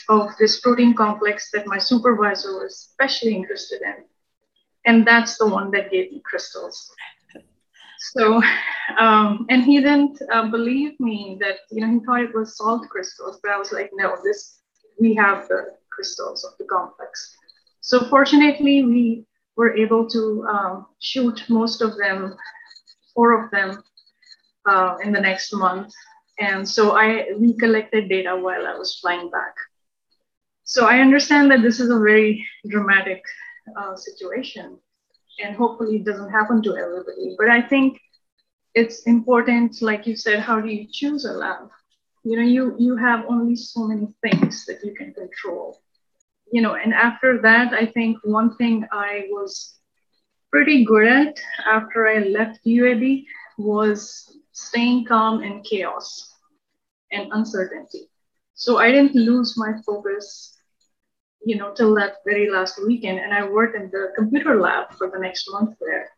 of 0.07 0.29
this 0.39 0.59
protein 0.59 0.93
complex 0.93 1.51
that 1.51 1.67
my 1.67 1.77
supervisor 1.77 2.53
was 2.59 2.73
especially 2.73 3.35
interested 3.35 3.81
in 3.81 4.05
and 4.89 5.05
that's 5.05 5.37
the 5.37 5.47
one 5.47 5.69
that 5.71 5.91
gave 5.91 6.11
me 6.11 6.19
crystals. 6.25 6.91
So, 8.15 8.41
um, 8.97 9.45
and 9.49 9.63
he 9.63 9.77
didn't 9.77 10.19
uh, 10.33 10.47
believe 10.49 10.99
me 10.99 11.37
that 11.41 11.57
you 11.69 11.81
know 11.81 11.91
he 11.93 11.99
thought 12.03 12.21
it 12.21 12.33
was 12.33 12.57
salt 12.57 12.89
crystals, 12.89 13.39
but 13.41 13.51
I 13.51 13.57
was 13.57 13.71
like, 13.71 13.91
no, 13.93 14.15
this 14.23 14.39
we 14.99 15.13
have 15.13 15.47
the 15.47 15.61
crystals 15.93 16.43
of 16.43 16.53
the 16.57 16.65
complex. 16.65 17.35
So 17.81 18.09
fortunately, 18.09 18.83
we 18.83 19.25
were 19.55 19.73
able 19.75 20.09
to 20.09 20.21
um, 20.53 20.85
shoot 20.99 21.37
most 21.49 21.81
of 21.81 21.97
them, 21.97 22.35
four 23.13 23.29
of 23.43 23.51
them, 23.51 23.83
uh, 24.65 24.97
in 25.03 25.11
the 25.11 25.21
next 25.21 25.53
month. 25.53 25.93
And 26.39 26.67
so 26.67 26.97
I 26.97 27.09
we 27.37 27.53
collected 27.57 28.09
data 28.09 28.33
while 28.35 28.65
I 28.65 28.75
was 28.81 28.97
flying 29.01 29.29
back. 29.29 29.55
So 30.63 30.87
I 30.87 30.99
understand 30.99 31.51
that 31.51 31.61
this 31.61 31.79
is 31.79 31.89
a 31.91 31.99
very 31.99 32.43
dramatic 32.73 33.21
uh, 33.75 33.95
situation. 33.95 34.77
And 35.43 35.55
hopefully 35.55 35.97
it 35.97 36.05
doesn't 36.05 36.31
happen 36.31 36.61
to 36.63 36.75
everybody. 36.75 37.35
But 37.37 37.49
I 37.49 37.61
think 37.61 37.99
it's 38.75 39.03
important, 39.03 39.81
like 39.81 40.05
you 40.05 40.15
said, 40.15 40.39
how 40.39 40.59
do 40.59 40.69
you 40.69 40.87
choose 40.91 41.25
a 41.25 41.33
lab? 41.33 41.69
You 42.23 42.37
know, 42.37 42.43
you, 42.43 42.75
you 42.77 42.95
have 42.97 43.25
only 43.27 43.55
so 43.55 43.87
many 43.87 44.07
things 44.21 44.65
that 44.65 44.83
you 44.83 44.93
can 44.93 45.13
control. 45.13 45.81
You 46.51 46.61
know, 46.61 46.75
and 46.75 46.93
after 46.93 47.41
that, 47.41 47.73
I 47.73 47.85
think 47.85 48.17
one 48.23 48.55
thing 48.57 48.85
I 48.91 49.27
was 49.29 49.79
pretty 50.51 50.83
good 50.83 51.07
at 51.07 51.39
after 51.65 52.07
I 52.07 52.19
left 52.19 52.65
UAB 52.65 53.25
was 53.57 54.37
staying 54.51 55.05
calm 55.05 55.43
in 55.43 55.61
chaos 55.63 56.33
and 57.11 57.31
uncertainty. 57.31 58.09
So 58.55 58.77
I 58.77 58.91
didn't 58.91 59.15
lose 59.15 59.55
my 59.57 59.73
focus 59.85 60.58
you 61.43 61.55
know, 61.57 61.73
till 61.73 61.95
that 61.95 62.17
very 62.25 62.49
last 62.49 62.79
weekend. 62.85 63.19
And 63.19 63.33
I 63.33 63.47
worked 63.47 63.75
in 63.75 63.89
the 63.91 64.11
computer 64.15 64.59
lab 64.59 64.93
for 64.97 65.09
the 65.09 65.19
next 65.19 65.49
month 65.51 65.75
there. 65.79 66.09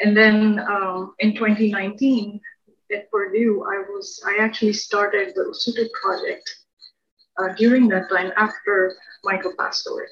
And 0.00 0.16
then 0.16 0.60
um, 0.60 1.14
in 1.18 1.34
2019 1.34 2.40
at 2.92 3.10
Purdue, 3.10 3.64
I 3.64 3.78
was 3.90 4.22
I 4.26 4.42
actually 4.42 4.72
started 4.74 5.34
the 5.34 5.42
Usutu 5.42 5.88
project 6.02 6.48
uh, 7.38 7.54
during 7.54 7.88
that 7.88 8.08
time 8.10 8.32
after 8.36 8.96
Michael 9.24 9.54
passed 9.58 9.86
away. 9.90 10.04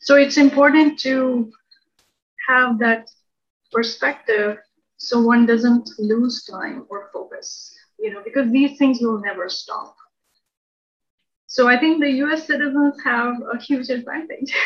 So 0.00 0.16
it's 0.16 0.36
important 0.36 0.98
to 1.00 1.50
have 2.48 2.78
that 2.78 3.08
perspective 3.72 4.58
so 4.98 5.20
one 5.20 5.46
doesn't 5.46 5.88
lose 5.98 6.44
time 6.44 6.84
or 6.90 7.08
focus, 7.12 7.72
you 7.98 8.12
know, 8.12 8.20
because 8.24 8.50
these 8.50 8.76
things 8.78 8.98
will 9.00 9.20
never 9.20 9.48
stop. 9.48 9.94
So 11.48 11.66
I 11.66 11.78
think 11.78 12.00
the 12.00 12.10
US 12.24 12.46
citizens 12.46 12.94
have 13.04 13.34
a 13.52 13.58
huge 13.58 13.88
advantage. 13.88 14.54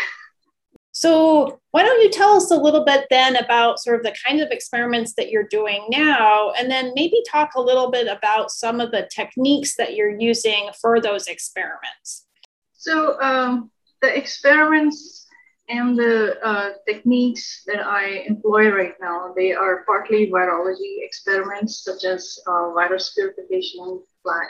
So, 0.95 1.59
why 1.71 1.85
don't 1.85 2.03
you 2.03 2.11
tell 2.11 2.37
us 2.37 2.51
a 2.51 2.57
little 2.57 2.85
bit 2.85 3.07
then 3.09 3.37
about 3.37 3.81
sort 3.81 3.97
of 3.97 4.03
the 4.03 4.15
kind 4.27 4.43
of 4.43 4.51
experiments 4.51 5.15
that 5.15 5.31
you're 5.31 5.49
doing 5.49 5.87
now, 5.89 6.53
and 6.53 6.71
then 6.71 6.93
maybe 6.95 7.23
talk 7.27 7.55
a 7.57 7.61
little 7.63 7.91
bit 7.91 8.09
about 8.09 8.51
some 8.51 8.79
of 8.79 8.91
the 8.91 9.09
techniques 9.11 9.75
that 9.77 9.97
you're 9.97 10.15
using 10.21 10.69
for 10.83 11.01
those 11.01 11.29
experiments? 11.29 12.27
So, 12.75 13.19
um, 13.23 13.71
the 14.03 14.15
experiments 14.15 15.27
and 15.71 15.99
the 15.99 16.37
uh, 16.45 16.73
techniques 16.87 17.63
that 17.67 17.81
I 17.81 18.25
employ 18.27 18.69
right 18.69 18.95
now, 19.01 19.33
they 19.35 19.55
are 19.55 19.85
partly 19.87 20.31
virology 20.31 20.99
experiments, 20.99 21.85
such 21.85 22.05
as 22.05 22.39
uh, 22.47 22.71
virus 22.75 23.15
purification, 23.15 24.03
plaque 24.23 24.47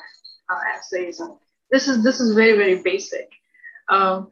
uh, 0.50 0.58
assays, 0.76 1.20
and 1.20 1.36
this 1.72 1.88
is 1.88 2.04
this 2.04 2.20
is 2.20 2.34
very 2.34 2.56
very 2.56 2.82
basic. 2.82 3.28
Um, 3.88 4.28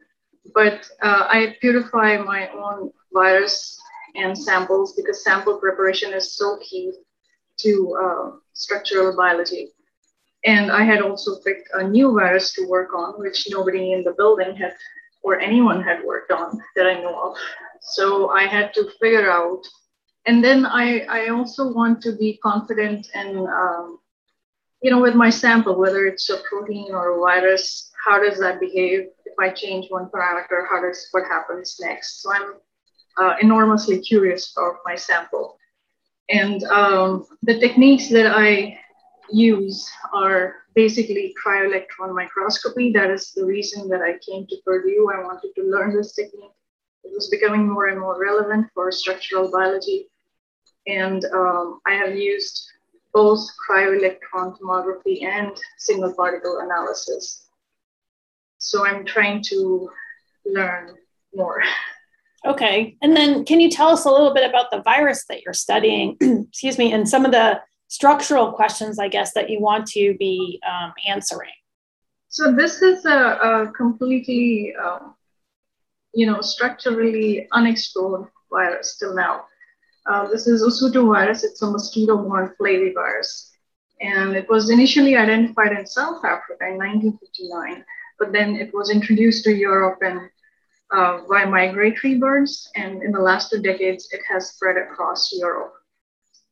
but 0.53 0.89
uh, 1.01 1.27
I 1.29 1.57
purify 1.59 2.17
my 2.17 2.49
own 2.49 2.91
virus 3.13 3.77
and 4.15 4.37
samples 4.37 4.93
because 4.95 5.23
sample 5.23 5.59
preparation 5.59 6.13
is 6.13 6.35
so 6.35 6.57
key 6.61 6.93
to 7.57 7.97
uh, 8.01 8.31
structural 8.53 9.15
biology. 9.15 9.69
And 10.43 10.71
I 10.71 10.83
had 10.83 11.01
also 11.01 11.39
picked 11.45 11.69
a 11.73 11.87
new 11.87 12.13
virus 12.13 12.53
to 12.53 12.67
work 12.67 12.93
on, 12.95 13.19
which 13.19 13.47
nobody 13.49 13.93
in 13.93 14.03
the 14.03 14.13
building 14.13 14.55
had 14.55 14.73
or 15.23 15.39
anyone 15.39 15.83
had 15.83 16.03
worked 16.03 16.31
on 16.31 16.59
that 16.75 16.87
I 16.87 16.99
know 16.99 17.31
of. 17.31 17.37
So 17.81 18.29
I 18.29 18.47
had 18.47 18.73
to 18.73 18.89
figure 18.99 19.29
out. 19.29 19.61
And 20.25 20.43
then 20.43 20.65
I, 20.65 21.01
I 21.01 21.29
also 21.29 21.71
want 21.71 22.01
to 22.03 22.13
be 22.13 22.39
confident 22.41 23.07
in 23.13 23.37
um, 23.47 23.99
you 24.81 24.89
know, 24.89 24.99
with 24.99 25.15
my 25.15 25.29
sample, 25.29 25.77
whether 25.77 26.07
it's 26.07 26.29
a 26.29 26.37
protein 26.37 26.91
or 26.91 27.17
a 27.17 27.19
virus, 27.19 27.91
how 28.03 28.21
does 28.21 28.39
that 28.39 28.59
behave? 28.59 29.07
If 29.25 29.33
I 29.39 29.49
change 29.49 29.87
one 29.89 30.07
parameter, 30.07 30.67
how 30.69 30.81
does 30.81 31.07
what 31.11 31.23
happens 31.25 31.77
next? 31.79 32.21
So 32.21 32.33
I'm 32.33 32.53
uh, 33.17 33.35
enormously 33.41 33.99
curious 33.99 34.53
about 34.57 34.77
my 34.85 34.95
sample. 34.95 35.57
And 36.29 36.63
um, 36.63 37.25
the 37.43 37.59
techniques 37.59 38.09
that 38.09 38.33
I 38.35 38.79
use 39.31 39.89
are 40.13 40.55
basically 40.73 41.33
cryo-electron 41.45 42.15
microscopy. 42.15 42.91
That 42.91 43.11
is 43.11 43.33
the 43.33 43.45
reason 43.45 43.87
that 43.89 44.01
I 44.01 44.13
came 44.27 44.47
to 44.47 44.55
Purdue. 44.65 45.11
I 45.13 45.23
wanted 45.23 45.51
to 45.57 45.63
learn 45.63 45.95
this 45.95 46.13
technique. 46.13 46.51
It 47.03 47.11
was 47.13 47.29
becoming 47.29 47.67
more 47.67 47.87
and 47.87 47.99
more 47.99 48.19
relevant 48.19 48.67
for 48.73 48.91
structural 48.91 49.51
biology. 49.51 50.07
And 50.87 51.23
um, 51.25 51.81
I 51.85 51.93
have 51.93 52.15
used 52.15 52.71
both 53.13 53.39
cryo-electron 53.67 54.55
tomography 54.55 55.23
and 55.23 55.55
single 55.77 56.13
particle 56.13 56.59
analysis. 56.59 57.47
So 58.57 58.85
I'm 58.85 59.05
trying 59.05 59.43
to 59.49 59.89
learn 60.45 60.95
more. 61.33 61.63
Okay. 62.45 62.97
And 63.01 63.15
then 63.15 63.45
can 63.45 63.59
you 63.59 63.69
tell 63.69 63.89
us 63.89 64.05
a 64.05 64.11
little 64.11 64.33
bit 64.33 64.49
about 64.49 64.71
the 64.71 64.81
virus 64.81 65.25
that 65.25 65.43
you're 65.43 65.53
studying, 65.53 66.17
excuse 66.49 66.77
me, 66.77 66.91
and 66.93 67.07
some 67.07 67.25
of 67.25 67.31
the 67.31 67.61
structural 67.87 68.51
questions, 68.51 68.99
I 68.99 69.09
guess, 69.09 69.33
that 69.33 69.49
you 69.49 69.59
want 69.59 69.87
to 69.87 70.15
be 70.17 70.59
um, 70.67 70.93
answering? 71.07 71.51
So 72.29 72.51
this 72.51 72.81
is 72.81 73.05
a, 73.05 73.09
a 73.09 73.71
completely, 73.75 74.73
um, 74.81 75.15
you 76.13 76.25
know, 76.25 76.41
structurally 76.41 77.47
unexplored 77.51 78.29
virus 78.49 78.97
till 78.97 79.13
now. 79.13 79.45
Uh, 80.05 80.27
this 80.27 80.47
is 80.47 80.61
Usutu 80.61 81.05
virus. 81.07 81.43
It's 81.43 81.61
a 81.61 81.69
mosquito-borne 81.69 82.53
flavivirus. 82.59 83.49
And 84.01 84.35
it 84.35 84.49
was 84.49 84.71
initially 84.71 85.15
identified 85.15 85.73
in 85.73 85.85
South 85.85 86.25
Africa 86.25 86.65
in 86.67 86.77
1959, 86.77 87.85
but 88.17 88.31
then 88.31 88.55
it 88.55 88.73
was 88.73 88.89
introduced 88.89 89.43
to 89.43 89.53
Europe 89.53 89.99
and 90.01 90.29
uh, 90.91 91.19
by 91.29 91.45
migratory 91.45 92.15
birds. 92.15 92.69
And 92.75 93.03
in 93.03 93.11
the 93.11 93.19
last 93.19 93.51
two 93.51 93.61
decades, 93.61 94.09
it 94.11 94.21
has 94.27 94.49
spread 94.49 94.77
across 94.77 95.31
Europe. 95.31 95.73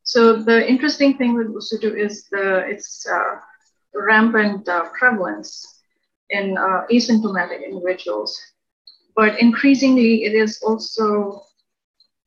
So 0.03 0.41
the 0.41 0.67
interesting 0.67 1.17
thing 1.17 1.35
with 1.35 1.47
Usutu 1.47 1.95
is 1.95 2.27
the 2.29 2.65
its 2.67 3.05
uh, 3.07 3.35
rampant 3.93 4.67
uh, 4.67 4.85
prevalence 4.97 5.81
in 6.29 6.57
uh, 6.57 6.85
asymptomatic 6.91 7.63
individuals. 7.63 8.39
But 9.15 9.39
increasingly, 9.39 10.23
it 10.23 10.33
is 10.33 10.61
also 10.63 11.43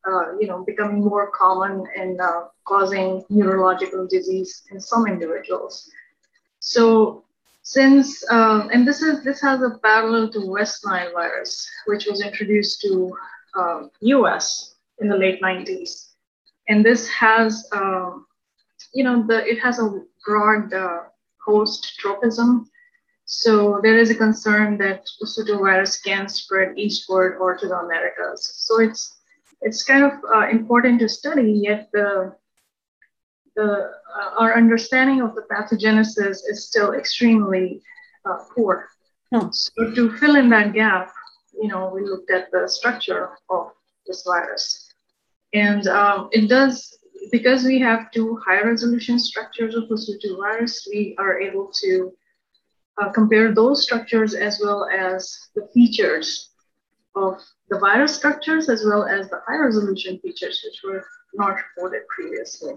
uh, 0.06 0.36
you 0.38 0.46
know, 0.46 0.64
becoming 0.64 1.04
more 1.04 1.30
common 1.30 1.86
and 1.96 2.20
uh, 2.20 2.44
causing 2.64 3.24
neurological 3.30 4.06
disease 4.06 4.62
in 4.70 4.80
some 4.80 5.06
individuals. 5.06 5.90
So 6.60 7.24
since, 7.62 8.24
uh, 8.30 8.68
and 8.72 8.86
this 8.86 9.02
is 9.02 9.22
this 9.24 9.40
has 9.42 9.62
a 9.62 9.78
parallel 9.82 10.30
to 10.32 10.46
West 10.46 10.84
Nile 10.84 11.12
virus, 11.12 11.68
which 11.86 12.06
was 12.06 12.20
introduced 12.20 12.80
to 12.82 13.12
US 14.00 14.74
um, 14.74 15.04
in 15.04 15.08
the 15.08 15.16
late 15.16 15.40
90s. 15.42 16.08
And 16.68 16.84
this 16.84 17.08
has, 17.08 17.68
um, 17.72 18.26
you 18.94 19.04
know, 19.04 19.24
the 19.26 19.44
it 19.46 19.58
has 19.60 19.78
a 19.78 20.02
broad 20.24 20.72
uh, 20.72 21.02
host 21.44 21.98
tropism 22.00 22.66
So 23.24 23.80
there 23.82 23.98
is 23.98 24.10
a 24.10 24.14
concern 24.14 24.78
that 24.78 25.06
Usutu 25.22 25.58
virus 25.58 26.00
can 26.00 26.28
spread 26.28 26.78
eastward 26.78 27.38
or 27.38 27.56
to 27.56 27.68
the 27.68 27.78
Americas. 27.78 28.52
So 28.66 28.80
it's 28.80 29.21
it's 29.62 29.82
kind 29.82 30.04
of 30.04 30.12
uh, 30.34 30.48
important 30.48 31.00
to 31.00 31.08
study, 31.08 31.52
yet 31.52 31.88
the 31.92 32.34
the 33.54 33.90
uh, 34.16 34.30
our 34.38 34.56
understanding 34.56 35.20
of 35.20 35.34
the 35.34 35.42
pathogenesis 35.50 36.38
is 36.48 36.66
still 36.68 36.92
extremely 36.92 37.82
uh, 38.24 38.38
poor. 38.54 38.88
Hmm. 39.32 39.48
So 39.52 39.94
to 39.94 40.16
fill 40.18 40.36
in 40.36 40.48
that 40.50 40.72
gap, 40.72 41.12
you 41.60 41.68
know, 41.68 41.90
we 41.94 42.02
looked 42.02 42.30
at 42.30 42.50
the 42.50 42.68
structure 42.68 43.30
of 43.50 43.72
this 44.06 44.22
virus, 44.26 44.92
and 45.52 45.86
um, 45.86 46.28
it 46.32 46.48
does 46.48 46.98
because 47.30 47.64
we 47.64 47.78
have 47.78 48.10
two 48.10 48.38
high 48.44 48.62
resolution 48.62 49.18
structures 49.18 49.74
of 49.74 49.84
Usutu 49.84 50.36
virus, 50.36 50.88
we 50.92 51.14
are 51.18 51.38
able 51.38 51.70
to 51.82 52.12
uh, 53.00 53.10
compare 53.10 53.54
those 53.54 53.82
structures 53.82 54.34
as 54.34 54.60
well 54.62 54.88
as 54.88 55.48
the 55.54 55.68
features 55.72 56.50
of 57.14 57.40
the 57.72 57.78
virus 57.78 58.14
structures 58.14 58.68
as 58.68 58.84
well 58.84 59.04
as 59.04 59.30
the 59.30 59.40
high 59.46 59.56
resolution 59.56 60.18
features 60.18 60.60
which 60.62 60.78
were 60.84 61.02
not 61.32 61.56
reported 61.56 62.02
previously. 62.08 62.74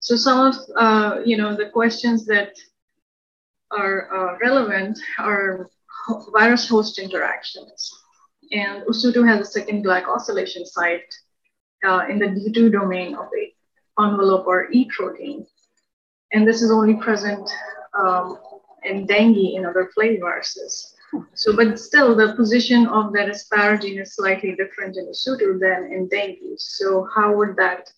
So 0.00 0.16
some 0.16 0.38
of 0.48 0.54
uh, 0.84 1.20
you 1.24 1.36
know 1.36 1.54
the 1.54 1.68
questions 1.68 2.24
that 2.32 2.52
are 3.70 3.98
uh, 4.16 4.38
relevant 4.40 4.98
are 5.18 5.68
virus 6.32 6.66
host 6.66 6.98
interactions. 6.98 7.90
And 8.52 8.84
Usutu 8.86 9.22
has 9.28 9.40
a 9.40 9.50
second 9.56 9.84
glycosylation 9.84 10.64
site 10.64 11.10
uh, 11.86 12.02
in 12.08 12.18
the 12.18 12.28
D2 12.36 12.72
domain 12.72 13.14
of 13.14 13.26
the 13.34 13.44
envelope 14.02 14.46
or 14.46 14.70
E 14.70 14.88
protein. 14.96 15.46
And 16.32 16.48
this 16.48 16.62
is 16.62 16.70
only 16.70 16.94
present 16.94 17.46
um, 17.98 18.38
in 18.82 19.06
dengue 19.06 19.56
and 19.56 19.66
other 19.66 19.90
flaviviruses. 19.96 20.93
So, 21.34 21.56
but 21.56 21.78
still, 21.78 22.14
the 22.14 22.34
position 22.34 22.86
of 22.86 23.12
that 23.12 23.28
asparagine 23.28 24.00
is 24.00 24.14
slightly 24.14 24.54
different 24.54 24.96
in 24.96 25.06
Usutu 25.06 25.58
than 25.58 25.92
in 25.92 26.08
dengue. 26.08 26.58
So, 26.58 27.08
how 27.14 27.34
would 27.34 27.56
that 27.56 27.90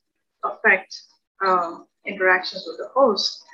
affect 0.44 1.00
um, 1.44 1.86
interactions 2.06 2.64
with 2.66 2.78
the 2.78 2.88
host? 2.88 3.44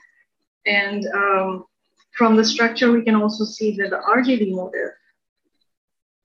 And 0.67 1.07
um, 1.15 1.65
from 2.13 2.37
the 2.37 2.45
structure, 2.45 2.93
we 2.93 3.03
can 3.03 3.17
also 3.17 3.45
see 3.45 3.77
that 3.77 3.91
the 3.91 4.03
RGD 4.09 4.53
motif, 4.53 4.91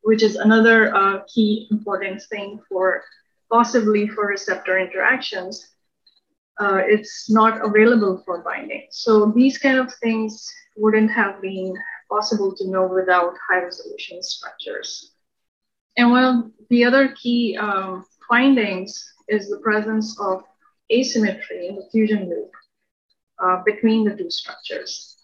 which 0.01 0.24
is 0.24 0.36
another 0.36 0.96
uh, 0.96 1.22
key 1.34 1.67
important 1.72 2.22
thing 2.29 2.60
for 2.70 3.03
possibly 3.51 4.08
for 4.08 4.27
receptor 4.27 4.77
interactions, 4.77 5.72
uh, 6.60 6.82
it's 6.86 7.29
not 7.29 7.63
available 7.63 8.22
for 8.25 8.39
binding. 8.39 8.88
So 8.89 9.32
these 9.32 9.58
kind 9.58 9.77
of 9.77 9.94
things 9.96 10.51
wouldn't 10.75 11.12
have 11.12 11.41
been 11.41 11.74
possible 12.10 12.56
to 12.56 12.68
know 12.70 12.88
without 12.88 13.34
high 13.50 13.64
resolution 13.64 14.22
structures. 14.22 15.14
And 15.98 16.12
one 16.12 16.24
of 16.24 16.52
the 16.70 16.86
other 16.86 17.16
key 17.22 17.58
um, 17.58 18.06
findings 18.30 19.04
is 19.28 19.50
the 19.50 19.58
presence 19.58 20.20
of 20.20 20.44
asymmetry 20.92 21.68
in 21.68 21.76
the 21.76 21.88
fusion 21.92 22.30
loop 22.30 22.52
uh, 23.44 23.62
between 23.66 24.06
the 24.06 24.16
two 24.16 24.30
structures. 24.30 25.16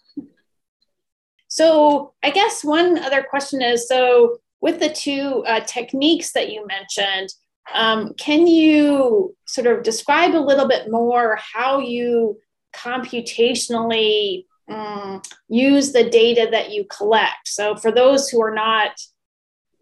So 1.48 2.14
I 2.22 2.30
guess 2.30 2.64
one 2.64 2.98
other 2.98 3.22
question 3.22 3.62
is, 3.62 3.86
so 3.86 4.38
with 4.60 4.80
the 4.80 4.88
two 4.88 5.44
uh, 5.46 5.60
techniques 5.60 6.32
that 6.32 6.50
you 6.50 6.66
mentioned, 6.66 7.32
um, 7.72 8.12
can 8.14 8.46
you 8.46 9.36
sort 9.46 9.66
of 9.66 9.82
describe 9.82 10.34
a 10.34 10.38
little 10.38 10.66
bit 10.66 10.90
more 10.90 11.38
how 11.54 11.78
you 11.78 12.38
computationally 12.74 14.46
um, 14.68 15.22
use 15.48 15.92
the 15.92 16.08
data 16.08 16.48
that 16.50 16.70
you 16.70 16.84
collect? 16.84 17.48
So, 17.48 17.76
for 17.76 17.92
those 17.92 18.28
who 18.28 18.42
are 18.42 18.54
not 18.54 18.92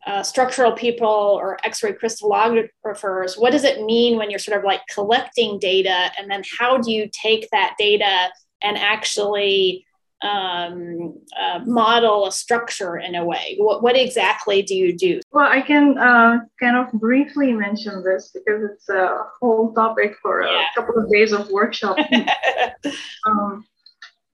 uh, 0.06 0.22
structural 0.22 0.72
people 0.72 1.08
or 1.08 1.58
X-ray 1.64 1.92
crystallographers, 1.92 3.40
what 3.40 3.52
does 3.52 3.64
it 3.64 3.82
mean 3.82 4.18
when 4.18 4.30
you're 4.30 4.38
sort 4.38 4.58
of 4.58 4.64
like 4.64 4.80
collecting 4.92 5.58
data, 5.58 6.10
and 6.18 6.30
then 6.30 6.42
how 6.58 6.78
do 6.78 6.90
you 6.90 7.08
take 7.12 7.48
that 7.50 7.74
data 7.78 8.30
and 8.62 8.76
actually 8.76 9.84
um, 10.22 11.18
uh, 11.38 11.60
model 11.64 12.26
a 12.26 12.32
structure 12.32 12.98
in 12.98 13.14
a 13.14 13.24
way? 13.24 13.56
What, 13.58 13.82
what 13.82 13.96
exactly 13.96 14.62
do 14.62 14.74
you 14.74 14.96
do? 14.96 15.20
Well, 15.32 15.48
I 15.50 15.60
can 15.60 15.98
uh, 15.98 16.40
kind 16.60 16.76
of 16.76 16.92
briefly 17.00 17.52
mention 17.52 18.02
this 18.02 18.30
because 18.32 18.62
it's 18.72 18.88
a 18.88 19.18
whole 19.40 19.72
topic 19.72 20.16
for 20.22 20.42
yeah. 20.42 20.66
a 20.70 20.80
couple 20.80 21.02
of 21.02 21.10
days 21.10 21.32
of 21.32 21.48
workshop. 21.50 21.98
um, 23.26 23.64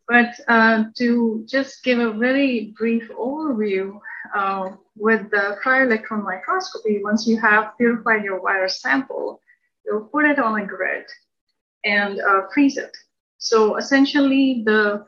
but 0.09 0.31
uh, 0.49 0.85
to 0.97 1.44
just 1.47 1.85
give 1.85 1.99
a 1.99 2.12
very 2.12 2.75
brief 2.79 3.09
overview, 3.11 4.01
uh, 4.35 4.71
with 4.97 5.31
the 5.31 5.59
cryo-electron 5.62 6.25
microscopy, 6.25 7.01
once 7.03 7.27
you 7.27 7.38
have 7.40 7.77
purified 7.77 8.25
your 8.25 8.40
virus 8.40 8.81
sample, 8.81 9.40
you'll 9.85 10.09
put 10.12 10.25
it 10.25 10.38
on 10.38 10.61
a 10.61 10.66
grid 10.66 11.05
and 11.85 12.21
uh, 12.21 12.42
freeze 12.53 12.77
it. 12.77 12.97
So 13.38 13.77
essentially, 13.77 14.62
the 14.64 15.07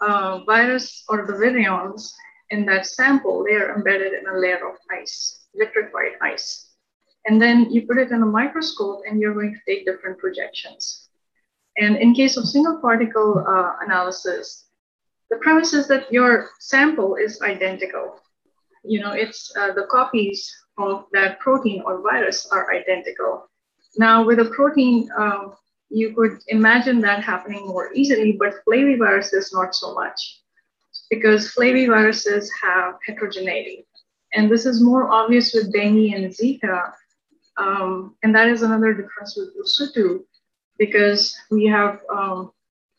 uh, 0.00 0.44
virus 0.44 1.04
or 1.08 1.26
the 1.26 1.32
virions 1.32 2.12
in 2.50 2.66
that 2.66 2.86
sample, 2.86 3.44
they 3.44 3.54
are 3.54 3.74
embedded 3.74 4.12
in 4.12 4.26
a 4.28 4.38
layer 4.38 4.68
of 4.68 4.76
ice, 4.90 5.46
vitrified 5.56 6.12
ice. 6.20 6.70
And 7.24 7.40
then 7.40 7.70
you 7.70 7.86
put 7.86 7.98
it 7.98 8.10
in 8.10 8.22
a 8.22 8.26
microscope 8.26 9.02
and 9.08 9.20
you're 9.20 9.34
going 9.34 9.54
to 9.54 9.60
take 9.66 9.86
different 9.86 10.18
projections. 10.18 11.05
And 11.78 11.96
in 11.96 12.14
case 12.14 12.36
of 12.36 12.48
single 12.48 12.80
particle 12.80 13.44
uh, 13.46 13.72
analysis, 13.84 14.66
the 15.30 15.36
premise 15.38 15.72
is 15.74 15.88
that 15.88 16.10
your 16.12 16.50
sample 16.60 17.16
is 17.16 17.40
identical. 17.42 18.20
You 18.84 19.00
know, 19.00 19.12
it's 19.12 19.52
uh, 19.56 19.72
the 19.72 19.86
copies 19.90 20.54
of 20.78 21.06
that 21.12 21.40
protein 21.40 21.82
or 21.84 22.02
virus 22.02 22.46
are 22.52 22.72
identical. 22.72 23.50
Now, 23.98 24.24
with 24.24 24.38
a 24.38 24.46
protein, 24.46 25.10
um, 25.18 25.54
you 25.88 26.14
could 26.14 26.38
imagine 26.48 27.00
that 27.00 27.22
happening 27.22 27.66
more 27.66 27.92
easily, 27.92 28.32
but 28.32 28.64
flaviviruses 28.66 29.52
not 29.52 29.74
so 29.74 29.94
much 29.94 30.40
because 31.10 31.54
flaviviruses 31.54 32.48
have 32.62 32.94
heterogeneity. 33.06 33.86
And 34.32 34.50
this 34.50 34.66
is 34.66 34.82
more 34.82 35.10
obvious 35.10 35.54
with 35.54 35.72
dengue 35.72 36.12
and 36.12 36.32
Zika. 36.32 36.92
Um, 37.56 38.16
and 38.22 38.34
that 38.34 38.48
is 38.48 38.62
another 38.62 38.92
difference 38.92 39.36
with 39.36 39.54
Usutu 39.56 40.24
because 40.78 41.36
we 41.50 41.66
have, 41.66 42.00
um, 42.12 42.52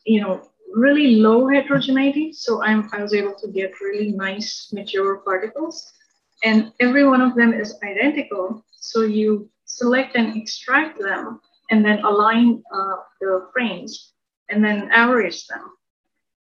you 0.06 0.22
know, 0.22 0.50
really 0.74 1.16
low 1.16 1.48
heterogeneity. 1.48 2.34
So 2.34 2.62
I'm, 2.64 2.90
I 2.92 3.02
was 3.02 3.14
able 3.14 3.34
to 3.36 3.48
get 3.48 3.80
really 3.82 4.12
nice 4.12 4.70
mature 4.74 5.18
particles 5.18 5.92
and 6.44 6.72
every 6.80 7.08
one 7.08 7.22
of 7.22 7.36
them 7.36 7.54
is 7.54 7.76
identical. 7.84 8.64
So 8.72 9.02
you 9.02 9.50
select 9.66 10.16
and 10.16 10.36
extract 10.38 11.00
them 11.00 11.40
and 11.72 11.84
then 11.84 12.00
align 12.04 12.64
uh, 12.74 12.96
the 13.20 13.48
frames 13.54 14.14
and 14.50 14.64
then 14.64 14.90
average 14.92 15.48
them. 15.48 15.72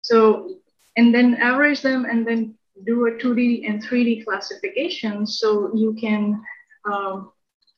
So, 0.03 0.57
and 0.97 1.15
then 1.15 1.35
average 1.35 1.83
them 1.83 2.05
and 2.05 2.27
then 2.27 2.55
do 2.85 3.07
a 3.07 3.13
2D 3.13 3.69
and 3.69 3.83
3D 3.83 4.25
classification 4.25 5.27
so 5.27 5.75
you 5.75 5.95
can 5.99 6.43
um, 6.85 7.33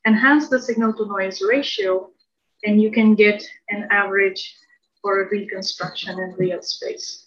enhance 0.05 0.49
the 0.49 0.61
signal 0.61 0.93
to 0.93 1.05
noise 1.05 1.41
ratio 1.41 2.09
and 2.63 2.81
you 2.81 2.91
can 2.91 3.15
get 3.15 3.43
an 3.69 3.87
average 3.91 4.55
for 5.01 5.23
a 5.23 5.29
reconstruction 5.29 6.19
in 6.19 6.35
real 6.37 6.61
space. 6.61 7.25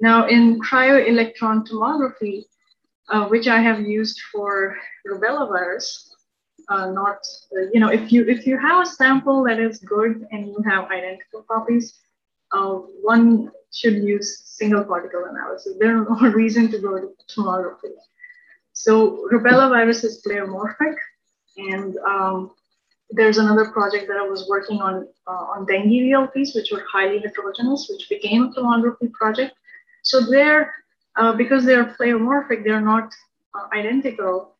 Now 0.00 0.26
in 0.26 0.60
cryo-electron 0.60 1.64
tomography, 1.66 2.44
uh, 3.08 3.26
which 3.28 3.46
I 3.46 3.60
have 3.60 3.80
used 3.80 4.20
for 4.32 4.76
rubella 5.06 5.48
virus, 5.48 6.14
uh, 6.68 6.90
not 6.90 7.18
uh, 7.56 7.66
you 7.72 7.80
know 7.80 7.88
if 7.88 8.12
you 8.12 8.26
if 8.28 8.46
you 8.46 8.58
have 8.58 8.82
a 8.82 8.86
sample 8.86 9.44
that 9.44 9.58
is 9.58 9.78
good 9.80 10.26
and 10.30 10.46
you 10.46 10.62
have 10.64 10.90
identical 10.90 11.42
copies 11.42 12.00
uh, 12.52 12.74
one 13.02 13.50
should 13.72 13.96
use 13.96 14.42
single 14.44 14.84
particle 14.84 15.24
analysis 15.30 15.76
there's 15.78 16.06
no 16.08 16.30
reason 16.32 16.70
to 16.70 16.78
go 16.78 16.98
to 16.98 17.08
tomography 17.28 17.92
so 18.72 19.28
rubella 19.32 19.68
virus 19.68 20.04
is 20.04 20.22
pleomorphic 20.26 20.96
and 21.56 21.96
um, 21.98 22.50
there's 23.10 23.38
another 23.38 23.66
project 23.70 24.08
that 24.08 24.16
I 24.16 24.26
was 24.26 24.46
working 24.48 24.80
on 24.80 25.06
uh, 25.26 25.44
on 25.54 25.66
dengue 25.66 25.90
VLPs, 25.90 26.54
which 26.54 26.70
were 26.72 26.84
highly 26.90 27.18
heterogeneous, 27.18 27.88
which 27.90 28.08
became 28.08 28.44
a 28.44 28.50
tomography 28.50 29.12
project. 29.12 29.54
So 30.02 30.20
they're, 30.20 30.74
uh, 31.16 31.32
because 31.32 31.64
they're 31.64 31.94
pleomorphic, 31.98 32.64
they're 32.64 32.80
not 32.80 33.12
uh, 33.54 33.68
identical 33.72 34.54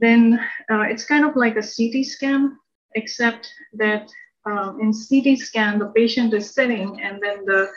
then 0.00 0.40
uh, 0.70 0.82
it's 0.82 1.04
kind 1.04 1.24
of 1.24 1.36
like 1.36 1.56
a 1.56 1.62
CT 1.62 2.04
scan, 2.04 2.56
except 2.94 3.52
that 3.74 4.10
um, 4.46 4.80
in 4.80 4.92
CT 4.92 5.38
scan, 5.38 5.78
the 5.78 5.86
patient 5.86 6.34
is 6.34 6.54
sitting 6.54 7.00
and 7.00 7.22
then 7.22 7.44
the 7.44 7.68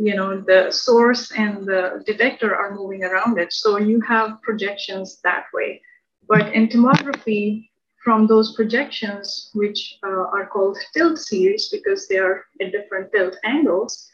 you 0.00 0.14
know 0.14 0.40
the 0.40 0.70
source 0.70 1.32
and 1.32 1.66
the 1.66 2.02
detector 2.06 2.54
are 2.54 2.72
moving 2.72 3.02
around 3.02 3.36
it 3.36 3.52
so 3.52 3.78
you 3.78 4.00
have 4.00 4.40
projections 4.42 5.18
that 5.24 5.46
way 5.52 5.82
but 6.28 6.54
in 6.54 6.68
tomography 6.68 7.68
from 8.02 8.26
those 8.26 8.54
projections 8.54 9.50
which 9.54 9.98
uh, 10.04 10.26
are 10.36 10.46
called 10.46 10.78
tilt 10.94 11.18
series 11.18 11.68
because 11.68 12.06
they 12.08 12.18
are 12.18 12.44
at 12.60 12.72
different 12.72 13.10
tilt 13.12 13.36
angles 13.44 14.08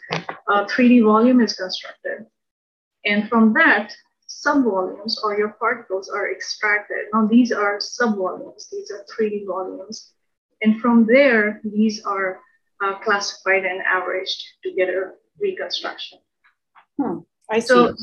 uh, 0.48 0.64
3d 0.66 1.04
volume 1.04 1.40
is 1.40 1.54
constructed 1.54 2.26
And 3.04 3.28
from 3.28 3.52
that, 3.54 3.94
subvolumes 4.44 5.14
or 5.22 5.38
your 5.38 5.50
particles 5.60 6.08
are 6.08 6.30
extracted. 6.32 7.06
Now 7.12 7.26
these 7.26 7.52
are 7.52 7.78
subvolumes, 7.78 8.68
these 8.70 8.90
are 8.90 9.04
3D 9.12 9.46
volumes. 9.46 10.12
And 10.62 10.80
from 10.80 11.06
there, 11.06 11.60
these 11.64 12.04
are 12.04 12.40
uh, 12.82 12.98
classified 13.00 13.64
and 13.64 13.80
averaged 13.82 14.42
to 14.62 14.72
get 14.72 14.88
a 14.88 15.12
reconstruction. 15.40 16.18
Hmm, 16.98 17.18
I 17.50 17.58
see. 17.58 17.66
So, 17.66 17.94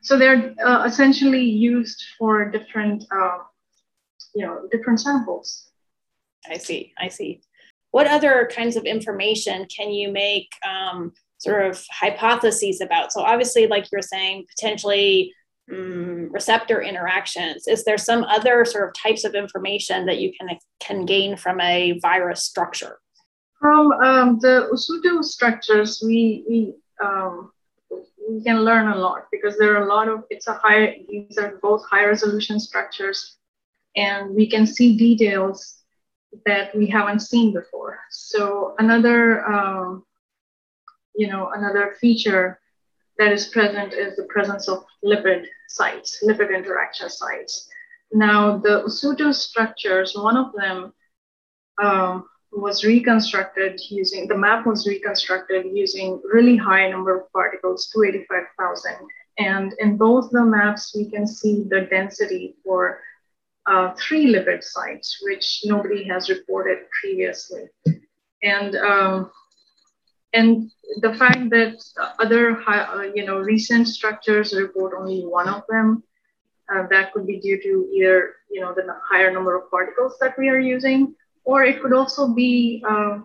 so 0.00 0.18
they're 0.18 0.54
uh, 0.64 0.84
essentially 0.84 1.42
used 1.42 2.02
for 2.18 2.50
different, 2.50 3.04
uh, 3.10 3.38
you 4.34 4.44
know, 4.44 4.68
different 4.70 5.00
samples. 5.00 5.70
I 6.48 6.56
see. 6.56 6.92
I 6.98 7.08
see. 7.08 7.40
What 7.90 8.06
other 8.06 8.48
kinds 8.52 8.76
of 8.76 8.84
information 8.84 9.66
can 9.66 9.90
you 9.90 10.12
make 10.12 10.50
um, 10.66 11.12
sort 11.38 11.66
of 11.66 11.84
hypotheses 11.90 12.80
about? 12.80 13.12
So 13.12 13.22
obviously, 13.22 13.66
like 13.66 13.90
you're 13.90 14.02
saying, 14.02 14.46
potentially 14.48 15.32
um, 15.72 16.30
receptor 16.32 16.80
interactions. 16.82 17.66
Is 17.66 17.84
there 17.84 17.98
some 17.98 18.24
other 18.24 18.64
sort 18.64 18.88
of 18.88 18.94
types 18.94 19.24
of 19.24 19.34
information 19.34 20.06
that 20.06 20.18
you 20.18 20.32
can 20.38 20.56
can 20.80 21.04
gain 21.04 21.36
from 21.36 21.60
a 21.60 21.98
virus 22.00 22.42
structure? 22.42 22.98
From 23.60 23.92
um, 23.92 24.38
the 24.40 24.68
Usutu 24.70 25.22
structures, 25.22 26.02
we 26.04 26.44
we 26.48 26.74
um, 27.04 27.52
we 28.28 28.42
can 28.42 28.64
learn 28.64 28.88
a 28.88 28.96
lot 28.96 29.26
because 29.32 29.56
there 29.58 29.74
are 29.76 29.84
a 29.84 29.88
lot 29.88 30.08
of 30.08 30.24
it's 30.30 30.46
a 30.46 30.54
high 30.54 31.04
these 31.08 31.38
are 31.38 31.58
both 31.62 31.84
high 31.90 32.04
resolution 32.04 32.60
structures 32.60 33.37
and 33.96 34.34
we 34.34 34.48
can 34.48 34.66
see 34.66 34.96
details 34.96 35.78
that 36.44 36.74
we 36.76 36.86
haven't 36.86 37.20
seen 37.20 37.52
before. 37.52 37.98
So 38.10 38.74
another 38.78 39.46
um, 39.46 40.04
you 41.14 41.28
know 41.28 41.50
another 41.54 41.96
feature 42.00 42.60
that 43.18 43.32
is 43.32 43.46
present 43.48 43.92
is 43.92 44.16
the 44.16 44.24
presence 44.24 44.68
of 44.68 44.84
lipid 45.04 45.46
sites 45.68 46.22
lipid 46.22 46.54
interaction 46.54 47.08
sites. 47.08 47.68
Now 48.12 48.58
the 48.58 48.84
Usutu 48.84 49.34
structures 49.34 50.14
one 50.14 50.36
of 50.36 50.52
them 50.54 50.92
um, 51.82 52.28
was 52.52 52.84
reconstructed 52.84 53.80
using 53.90 54.26
the 54.26 54.36
map 54.36 54.66
was 54.66 54.86
reconstructed 54.86 55.66
using 55.72 56.20
really 56.24 56.56
high 56.56 56.88
number 56.90 57.18
of 57.18 57.32
particles 57.32 57.90
285,000 57.94 58.96
and 59.38 59.74
in 59.78 59.96
both 59.96 60.30
the 60.30 60.42
maps 60.42 60.94
we 60.96 61.10
can 61.10 61.26
see 61.26 61.64
the 61.68 61.82
density 61.90 62.56
for 62.64 63.00
uh, 63.68 63.94
three 63.94 64.26
lipid 64.32 64.62
sites 64.62 65.18
which 65.22 65.62
nobody 65.64 66.02
has 66.04 66.28
reported 66.28 66.78
previously 67.00 67.64
and 68.42 68.76
um, 68.76 69.30
and 70.32 70.70
the 71.00 71.14
fact 71.14 71.50
that 71.50 71.74
other 72.18 72.54
high, 72.54 72.80
uh, 72.80 73.02
you 73.14 73.24
know 73.24 73.38
recent 73.38 73.86
structures 73.86 74.54
report 74.54 74.92
only 74.98 75.22
one 75.22 75.48
of 75.48 75.62
them 75.68 76.02
uh, 76.72 76.86
that 76.90 77.12
could 77.12 77.26
be 77.26 77.38
due 77.40 77.60
to 77.62 77.88
either 77.94 78.36
you 78.50 78.60
know 78.60 78.72
the 78.74 78.84
higher 79.10 79.30
number 79.32 79.56
of 79.56 79.70
particles 79.70 80.16
that 80.20 80.38
we 80.38 80.48
are 80.48 80.60
using 80.60 81.14
or 81.48 81.64
it 81.64 81.80
could 81.80 81.94
also 81.94 82.28
be, 82.28 82.84
uh, 82.86 83.20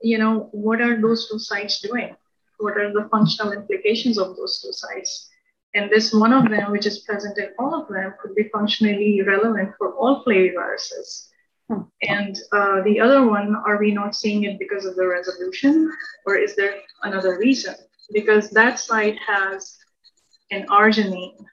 you 0.00 0.16
know, 0.16 0.48
what 0.52 0.80
are 0.80 1.00
those 1.00 1.28
two 1.28 1.40
sites 1.40 1.80
doing? 1.80 2.14
What 2.58 2.76
are 2.78 2.92
the 2.92 3.08
functional 3.10 3.52
implications 3.52 4.16
of 4.16 4.36
those 4.36 4.62
two 4.62 4.70
sites? 4.70 5.28
And 5.76 5.90
this 5.90 6.10
one 6.10 6.32
of 6.32 6.48
them, 6.48 6.72
which 6.72 6.86
is 6.86 7.00
present 7.00 7.36
in 7.36 7.50
all 7.58 7.74
of 7.78 7.86
them, 7.88 8.14
could 8.20 8.34
be 8.34 8.48
functionally 8.48 9.20
relevant 9.20 9.74
for 9.76 9.92
all 9.92 10.24
flaviviruses. 10.24 11.28
Hmm. 11.68 11.82
And 12.02 12.34
uh, 12.52 12.82
the 12.82 12.98
other 12.98 13.26
one, 13.26 13.54
are 13.66 13.78
we 13.78 13.92
not 13.92 14.14
seeing 14.14 14.44
it 14.44 14.58
because 14.58 14.86
of 14.86 14.96
the 14.96 15.06
resolution, 15.06 15.92
or 16.24 16.36
is 16.36 16.56
there 16.56 16.76
another 17.02 17.38
reason? 17.38 17.74
Because 18.10 18.48
that 18.50 18.78
site 18.78 19.18
has 19.26 19.76
an 20.50 20.66
arginine 20.68 21.44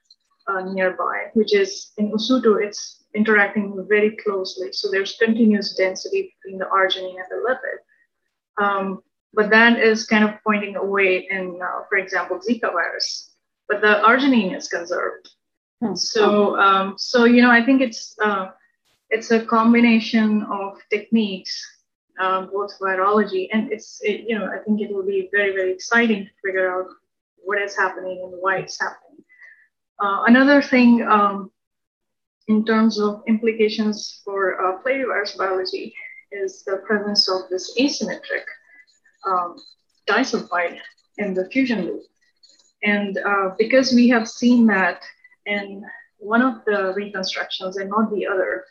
uh, 0.46 0.62
nearby, 0.72 1.30
which 1.34 1.54
is 1.54 1.92
in 1.98 2.10
Usutu, 2.10 2.64
it's 2.64 3.04
interacting 3.14 3.84
very 3.88 4.16
closely. 4.24 4.72
So 4.72 4.90
there's 4.90 5.18
continuous 5.18 5.74
density 5.74 6.34
between 6.34 6.58
the 6.58 6.66
arginine 6.66 7.20
and 7.20 7.28
the 7.30 7.40
lipid. 7.46 8.64
Um, 8.64 9.02
but 9.34 9.50
that 9.50 9.80
is 9.80 10.06
kind 10.06 10.24
of 10.24 10.40
pointing 10.46 10.76
away 10.76 11.26
in, 11.28 11.60
uh, 11.62 11.82
for 11.90 11.98
example, 11.98 12.38
Zika 12.38 12.72
virus. 12.72 13.33
But 13.68 13.80
the 13.80 14.02
arginine 14.06 14.56
is 14.56 14.68
conserved. 14.68 15.28
Hmm. 15.80 15.94
So, 15.94 16.58
um, 16.58 16.94
so 16.98 17.24
you 17.24 17.42
know, 17.42 17.50
I 17.50 17.64
think 17.64 17.80
it's 17.80 18.14
uh, 18.22 18.48
it's 19.10 19.30
a 19.30 19.44
combination 19.44 20.42
of 20.44 20.78
techniques, 20.90 21.54
uh, 22.20 22.46
both 22.46 22.78
virology 22.80 23.48
and 23.52 23.72
it's 23.72 24.00
it, 24.02 24.24
you 24.28 24.38
know 24.38 24.46
I 24.46 24.58
think 24.64 24.80
it 24.80 24.92
will 24.92 25.06
be 25.06 25.28
very 25.32 25.52
very 25.52 25.72
exciting 25.72 26.24
to 26.24 26.30
figure 26.44 26.70
out 26.72 26.86
what 27.44 27.60
is 27.60 27.76
happening 27.76 28.20
and 28.22 28.40
why 28.40 28.58
it's 28.58 28.80
happening. 28.80 29.24
Uh, 30.00 30.24
another 30.26 30.62
thing 30.62 31.02
um, 31.02 31.50
in 32.48 32.64
terms 32.64 33.00
of 33.00 33.22
implications 33.26 34.20
for 34.24 34.60
uh, 34.60 34.82
flavivirus 34.82 35.36
biology 35.36 35.94
is 36.32 36.62
the 36.64 36.78
presence 36.86 37.28
of 37.28 37.42
this 37.50 37.74
asymmetric 37.78 38.44
um, 39.26 39.56
disulfide 40.08 40.78
in 41.18 41.34
the 41.34 41.48
fusion 41.50 41.86
loop. 41.86 42.02
And 42.84 43.18
uh, 43.18 43.50
because 43.58 43.92
we 43.92 44.08
have 44.08 44.28
seen 44.28 44.66
that 44.66 45.02
in 45.46 45.84
one 46.18 46.42
of 46.42 46.64
the 46.66 46.92
reconstructions 46.94 47.78
and 47.78 47.90
not 47.90 48.10
the 48.10 48.26
other, 48.26 48.64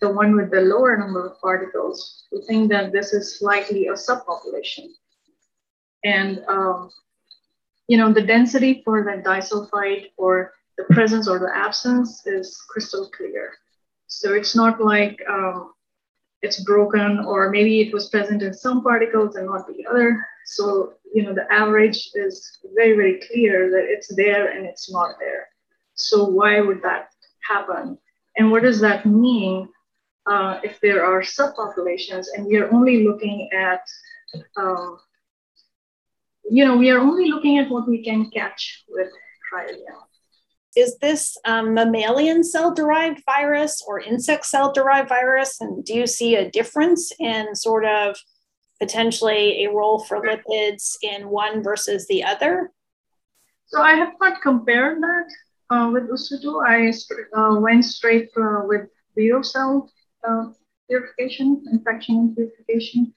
the 0.00 0.12
one 0.12 0.36
with 0.36 0.50
the 0.50 0.60
lower 0.60 0.96
number 0.96 1.26
of 1.26 1.40
particles, 1.40 2.24
we 2.32 2.42
think 2.42 2.70
that 2.70 2.92
this 2.92 3.12
is 3.12 3.38
likely 3.40 3.86
a 3.86 3.92
subpopulation. 3.92 4.88
And 6.04 6.44
um, 6.48 6.90
you 7.86 7.96
know, 7.96 8.12
the 8.12 8.22
density 8.22 8.82
for 8.84 9.04
the 9.04 9.22
disulfide 9.22 10.10
or 10.16 10.52
the 10.76 10.84
presence 10.84 11.28
or 11.28 11.38
the 11.38 11.52
absence 11.54 12.26
is 12.26 12.60
crystal 12.68 13.08
clear. 13.16 13.52
So 14.08 14.34
it's 14.34 14.56
not 14.56 14.80
like 14.80 15.22
um, 15.28 15.72
it's 16.42 16.62
broken 16.64 17.20
or 17.20 17.50
maybe 17.50 17.80
it 17.80 17.92
was 17.92 18.08
present 18.08 18.42
in 18.42 18.52
some 18.52 18.82
particles 18.82 19.36
and 19.36 19.46
not 19.46 19.66
the 19.66 19.86
other. 19.86 20.24
So, 20.46 20.94
you 21.14 21.22
know, 21.22 21.34
the 21.34 21.50
average 21.52 22.10
is 22.14 22.58
very, 22.74 22.96
very 22.96 23.20
clear 23.28 23.70
that 23.70 23.84
it's 23.88 24.14
there 24.14 24.50
and 24.50 24.66
it's 24.66 24.90
not 24.90 25.16
there. 25.18 25.48
So 25.94 26.24
why 26.24 26.60
would 26.60 26.82
that 26.82 27.10
happen? 27.48 27.98
And 28.36 28.50
what 28.50 28.62
does 28.62 28.80
that 28.80 29.06
mean 29.06 29.68
uh, 30.26 30.60
if 30.62 30.80
there 30.80 31.04
are 31.04 31.22
subpopulations 31.22 32.26
and 32.34 32.46
we 32.46 32.56
are 32.56 32.72
only 32.72 33.04
looking 33.06 33.48
at, 33.52 33.82
um, 34.56 34.98
you 36.50 36.64
know, 36.64 36.76
we 36.76 36.90
are 36.90 36.98
only 36.98 37.30
looking 37.30 37.58
at 37.58 37.70
what 37.70 37.88
we 37.88 38.02
can 38.02 38.30
catch 38.30 38.84
with 38.88 39.08
trial 39.48 40.08
is 40.76 40.98
this 40.98 41.36
um, 41.44 41.74
mammalian 41.74 42.42
cell 42.42 42.74
derived 42.74 43.22
virus 43.24 43.82
or 43.86 44.00
insect 44.00 44.46
cell 44.46 44.72
derived 44.72 45.08
virus? 45.08 45.60
And 45.60 45.84
do 45.84 45.94
you 45.94 46.06
see 46.06 46.34
a 46.34 46.50
difference 46.50 47.12
in 47.18 47.54
sort 47.54 47.84
of 47.84 48.16
potentially 48.80 49.64
a 49.64 49.70
role 49.70 49.98
for 49.98 50.20
lipids 50.20 50.96
in 51.02 51.28
one 51.28 51.62
versus 51.62 52.06
the 52.06 52.24
other? 52.24 52.70
So 53.66 53.80
I 53.80 53.94
have 53.94 54.12
not 54.20 54.42
compared 54.42 55.02
that 55.02 55.28
uh, 55.70 55.90
with 55.92 56.04
Usutu. 56.10 56.62
I 56.66 56.92
uh, 57.36 57.60
went 57.60 57.84
straight 57.84 58.30
uh, 58.36 58.62
with 58.64 58.88
vero 59.16 59.42
cell 59.42 59.90
uh, 60.26 60.50
purification, 60.88 61.64
infection 61.72 62.34
purification, 62.34 63.14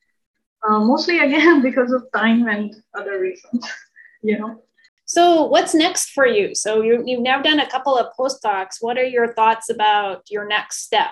uh, 0.67 0.79
mostly 0.79 1.19
again 1.19 1.61
because 1.69 1.91
of 1.91 2.03
time 2.13 2.47
and 2.47 2.73
other 2.93 3.19
reasons, 3.19 3.67
you 4.23 4.39
know. 4.39 4.61
So, 5.05 5.45
what's 5.45 5.73
next 5.73 6.09
for 6.09 6.25
you? 6.25 6.53
So, 6.53 6.81
you, 6.81 6.97
have 6.97 7.19
now 7.19 7.41
done 7.41 7.59
a 7.59 7.69
couple 7.69 7.97
of 7.97 8.07
postdocs. 8.19 8.81
What 8.81 8.97
are 8.97 9.05
your 9.05 9.33
thoughts 9.33 9.69
about 9.69 10.23
your 10.29 10.45
next 10.47 10.83
step? 10.83 11.11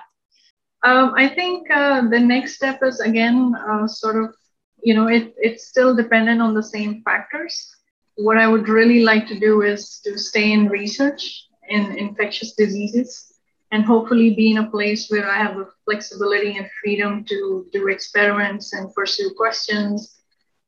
Um, 0.86 1.16
I 1.18 1.28
think 1.28 1.70
uh, 1.72 2.08
the 2.10 2.20
next 2.20 2.56
step 2.56 2.80
is 2.84 3.00
again 3.00 3.56
uh, 3.56 3.88
sort 3.88 4.24
of, 4.24 4.36
you 4.84 4.94
know, 4.94 5.08
it, 5.08 5.34
it's 5.38 5.68
still 5.68 5.96
dependent 5.96 6.42
on 6.42 6.54
the 6.54 6.62
same 6.62 7.02
factors. 7.04 7.56
What 8.18 8.38
I 8.38 8.48
would 8.48 8.70
really 8.70 9.04
like 9.04 9.28
to 9.28 9.40
do 9.40 9.64
is 9.64 10.00
to 10.06 10.18
stay 10.18 10.52
in 10.52 10.70
research 10.70 11.48
in 11.70 11.98
infectious 11.98 12.54
diseases 12.54 13.34
and 13.72 13.84
hopefully 13.84 14.36
be 14.36 14.52
in 14.52 14.60
a 14.60 14.70
place 14.70 15.10
where 15.10 15.28
I 15.28 15.38
have 15.38 15.56
the 15.56 15.68
flexibility 15.86 16.56
and 16.58 16.70
freedom 16.84 17.26
to 17.26 17.66
do 17.74 17.88
experiments 17.88 18.74
and 18.74 18.94
pursue 18.94 19.34
questions 19.36 20.16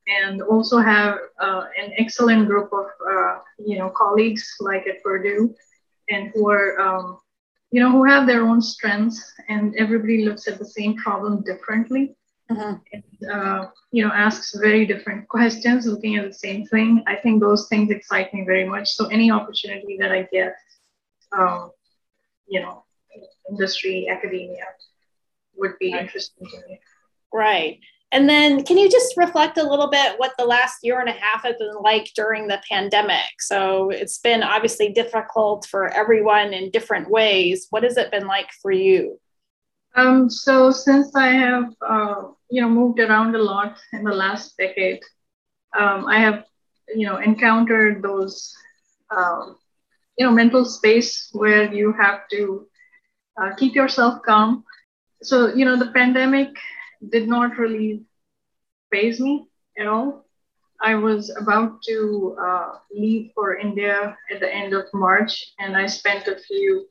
and 0.07 0.41
also 0.41 0.79
have 0.79 1.19
uh, 1.39 1.65
an 1.81 1.93
excellent 1.97 2.47
group 2.47 2.71
of 2.73 2.87
uh, 3.07 3.37
you 3.59 3.77
know 3.77 3.89
colleagues 3.95 4.55
like 4.59 4.87
at 4.87 5.03
Purdue, 5.03 5.53
and 6.09 6.31
who 6.33 6.49
are 6.49 6.79
um, 6.79 7.19
you 7.71 7.81
know 7.81 7.91
who 7.91 8.05
have 8.05 8.27
their 8.27 8.43
own 8.43 8.61
strengths, 8.61 9.33
and 9.49 9.75
everybody 9.75 10.25
looks 10.25 10.47
at 10.47 10.59
the 10.59 10.65
same 10.65 10.95
problem 10.95 11.43
differently, 11.43 12.15
mm-hmm. 12.49 12.75
and 12.93 13.31
uh, 13.31 13.67
you 13.91 14.05
know 14.05 14.11
asks 14.13 14.55
very 14.55 14.85
different 14.85 15.27
questions, 15.27 15.85
looking 15.85 16.15
at 16.15 16.27
the 16.27 16.33
same 16.33 16.65
thing. 16.65 17.03
I 17.07 17.15
think 17.15 17.41
those 17.41 17.67
things 17.67 17.91
excite 17.91 18.33
me 18.33 18.45
very 18.45 18.67
much. 18.67 18.91
So 18.91 19.07
any 19.07 19.31
opportunity 19.31 19.97
that 19.99 20.11
I 20.11 20.27
get, 20.31 20.55
um, 21.37 21.71
you 22.47 22.61
know, 22.61 22.83
industry, 23.49 24.07
academia, 24.09 24.65
would 25.55 25.77
be 25.79 25.91
interesting 25.91 26.47
to 26.47 26.57
me. 26.67 26.79
Right. 27.33 27.79
And 28.11 28.29
then, 28.29 28.63
can 28.63 28.77
you 28.77 28.89
just 28.89 29.17
reflect 29.17 29.57
a 29.57 29.69
little 29.69 29.89
bit 29.89 30.17
what 30.17 30.31
the 30.37 30.45
last 30.45 30.77
year 30.81 31.01
and 31.01 31.09
a 31.09 31.13
half 31.13 31.43
has 31.43 31.55
been 31.57 31.75
like 31.81 32.09
during 32.15 32.47
the 32.47 32.61
pandemic? 32.69 33.41
So, 33.41 33.89
it's 33.89 34.19
been 34.19 34.43
obviously 34.43 34.93
difficult 34.93 35.67
for 35.69 35.89
everyone 35.89 36.53
in 36.53 36.71
different 36.71 37.09
ways. 37.09 37.67
What 37.69 37.83
has 37.83 37.97
it 37.97 38.11
been 38.11 38.25
like 38.25 38.49
for 38.61 38.71
you? 38.71 39.19
Um, 39.95 40.29
so, 40.29 40.71
since 40.71 41.15
I 41.15 41.27
have 41.27 41.73
uh, 41.81 42.23
you 42.49 42.61
know 42.61 42.69
moved 42.69 42.99
around 42.99 43.35
a 43.35 43.43
lot 43.43 43.77
in 43.91 44.03
the 44.03 44.13
last 44.13 44.55
decade, 44.57 45.01
um, 45.77 46.05
I 46.07 46.19
have 46.19 46.45
you 46.95 47.07
know 47.07 47.17
encountered 47.17 48.01
those 48.01 48.55
um, 49.09 49.57
you 50.17 50.25
know 50.25 50.31
mental 50.31 50.63
space 50.63 51.29
where 51.33 51.73
you 51.73 51.91
have 51.93 52.21
to 52.31 52.67
uh, 53.37 53.53
keep 53.55 53.75
yourself 53.75 54.21
calm. 54.25 54.63
So, 55.23 55.53
you 55.53 55.65
know, 55.65 55.77
the 55.77 55.91
pandemic 55.91 56.49
did 57.09 57.27
not 57.27 57.57
really 57.57 58.03
phase 58.91 59.19
me 59.19 59.47
at 59.77 59.87
all. 59.87 60.25
I 60.81 60.95
was 60.95 61.35
about 61.35 61.81
to 61.83 62.37
uh, 62.39 62.73
leave 62.91 63.31
for 63.33 63.57
India 63.57 64.15
at 64.31 64.39
the 64.39 64.53
end 64.53 64.73
of 64.73 64.85
March, 64.93 65.53
and 65.59 65.75
I 65.75 65.87
spent 65.87 66.27
a 66.27 66.37
few 66.37 66.87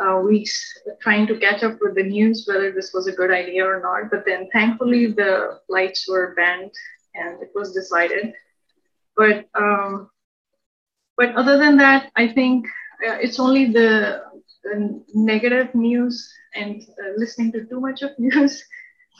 uh, 0.00 0.20
weeks 0.20 0.78
trying 1.00 1.26
to 1.26 1.38
catch 1.38 1.62
up 1.62 1.78
with 1.80 1.94
the 1.94 2.02
news 2.02 2.44
whether 2.46 2.72
this 2.72 2.92
was 2.92 3.06
a 3.06 3.12
good 3.12 3.30
idea 3.30 3.64
or 3.66 3.80
not. 3.80 4.10
But 4.10 4.24
then 4.26 4.48
thankfully, 4.52 5.08
the 5.08 5.60
flights 5.66 6.08
were 6.08 6.34
banned 6.34 6.72
and 7.14 7.42
it 7.42 7.50
was 7.54 7.72
decided. 7.72 8.32
But 9.16 9.46
um, 9.54 10.10
but 11.16 11.34
other 11.34 11.58
than 11.58 11.76
that, 11.76 12.10
I 12.16 12.28
think 12.28 12.66
uh, 13.06 13.18
it's 13.20 13.38
only 13.38 13.66
the, 13.66 14.22
the, 14.64 15.04
negative 15.14 15.74
news 15.74 16.32
and 16.54 16.82
uh, 16.82 17.12
listening 17.18 17.52
to 17.52 17.66
too 17.66 17.80
much 17.80 18.00
of 18.00 18.10
news 18.18 18.64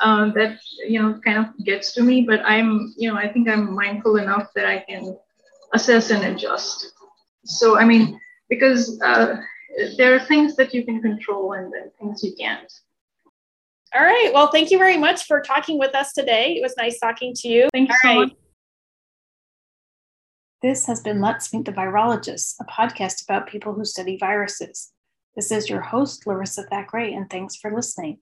uh, 0.01 0.31
that 0.33 0.59
you 0.87 1.01
know 1.01 1.21
kind 1.25 1.39
of 1.39 1.47
gets 1.65 1.93
to 1.93 2.03
me 2.03 2.23
but 2.23 2.41
i'm 2.45 2.93
you 2.97 3.09
know 3.09 3.17
i 3.17 3.29
think 3.29 3.49
i'm 3.49 3.75
mindful 3.75 4.17
enough 4.17 4.49
that 4.55 4.67
i 4.67 4.79
can 4.79 5.17
assess 5.75 6.11
and 6.11 6.25
adjust 6.25 6.93
so 7.45 7.79
i 7.79 7.85
mean 7.85 8.19
because 8.49 9.01
uh, 9.03 9.37
there 9.97 10.15
are 10.15 10.21
things 10.21 10.57
that 10.57 10.75
you 10.75 10.85
can 10.85 11.01
control 11.01 11.53
and 11.53 11.73
then 11.73 11.91
things 11.99 12.23
you 12.23 12.35
can't 12.39 12.73
all 13.95 14.03
right 14.03 14.31
well 14.33 14.49
thank 14.49 14.71
you 14.71 14.79
very 14.79 14.97
much 14.97 15.27
for 15.27 15.41
talking 15.41 15.79
with 15.79 15.95
us 15.95 16.13
today 16.13 16.57
it 16.57 16.63
was 16.63 16.75
nice 16.77 16.99
talking 16.99 17.33
to 17.35 17.49
you 17.49 17.69
thank 17.73 17.89
you 17.89 17.95
all 17.95 18.01
so 18.03 18.09
right. 18.09 18.29
much 18.29 18.37
this 20.63 20.85
has 20.87 21.01
been 21.01 21.23
Let's 21.23 21.55
Meet 21.55 21.65
the 21.65 21.73
Virologists, 21.73 22.55
a 22.61 22.65
podcast 22.65 23.25
about 23.25 23.47
people 23.47 23.73
who 23.73 23.83
study 23.83 24.19
viruses. 24.19 24.93
This 25.35 25.51
is 25.51 25.71
your 25.71 25.81
host, 25.81 26.27
Larissa 26.27 26.65
Thackeray, 26.65 27.15
and 27.15 27.31
thanks 27.31 27.57
for 27.57 27.75
listening. 27.75 28.19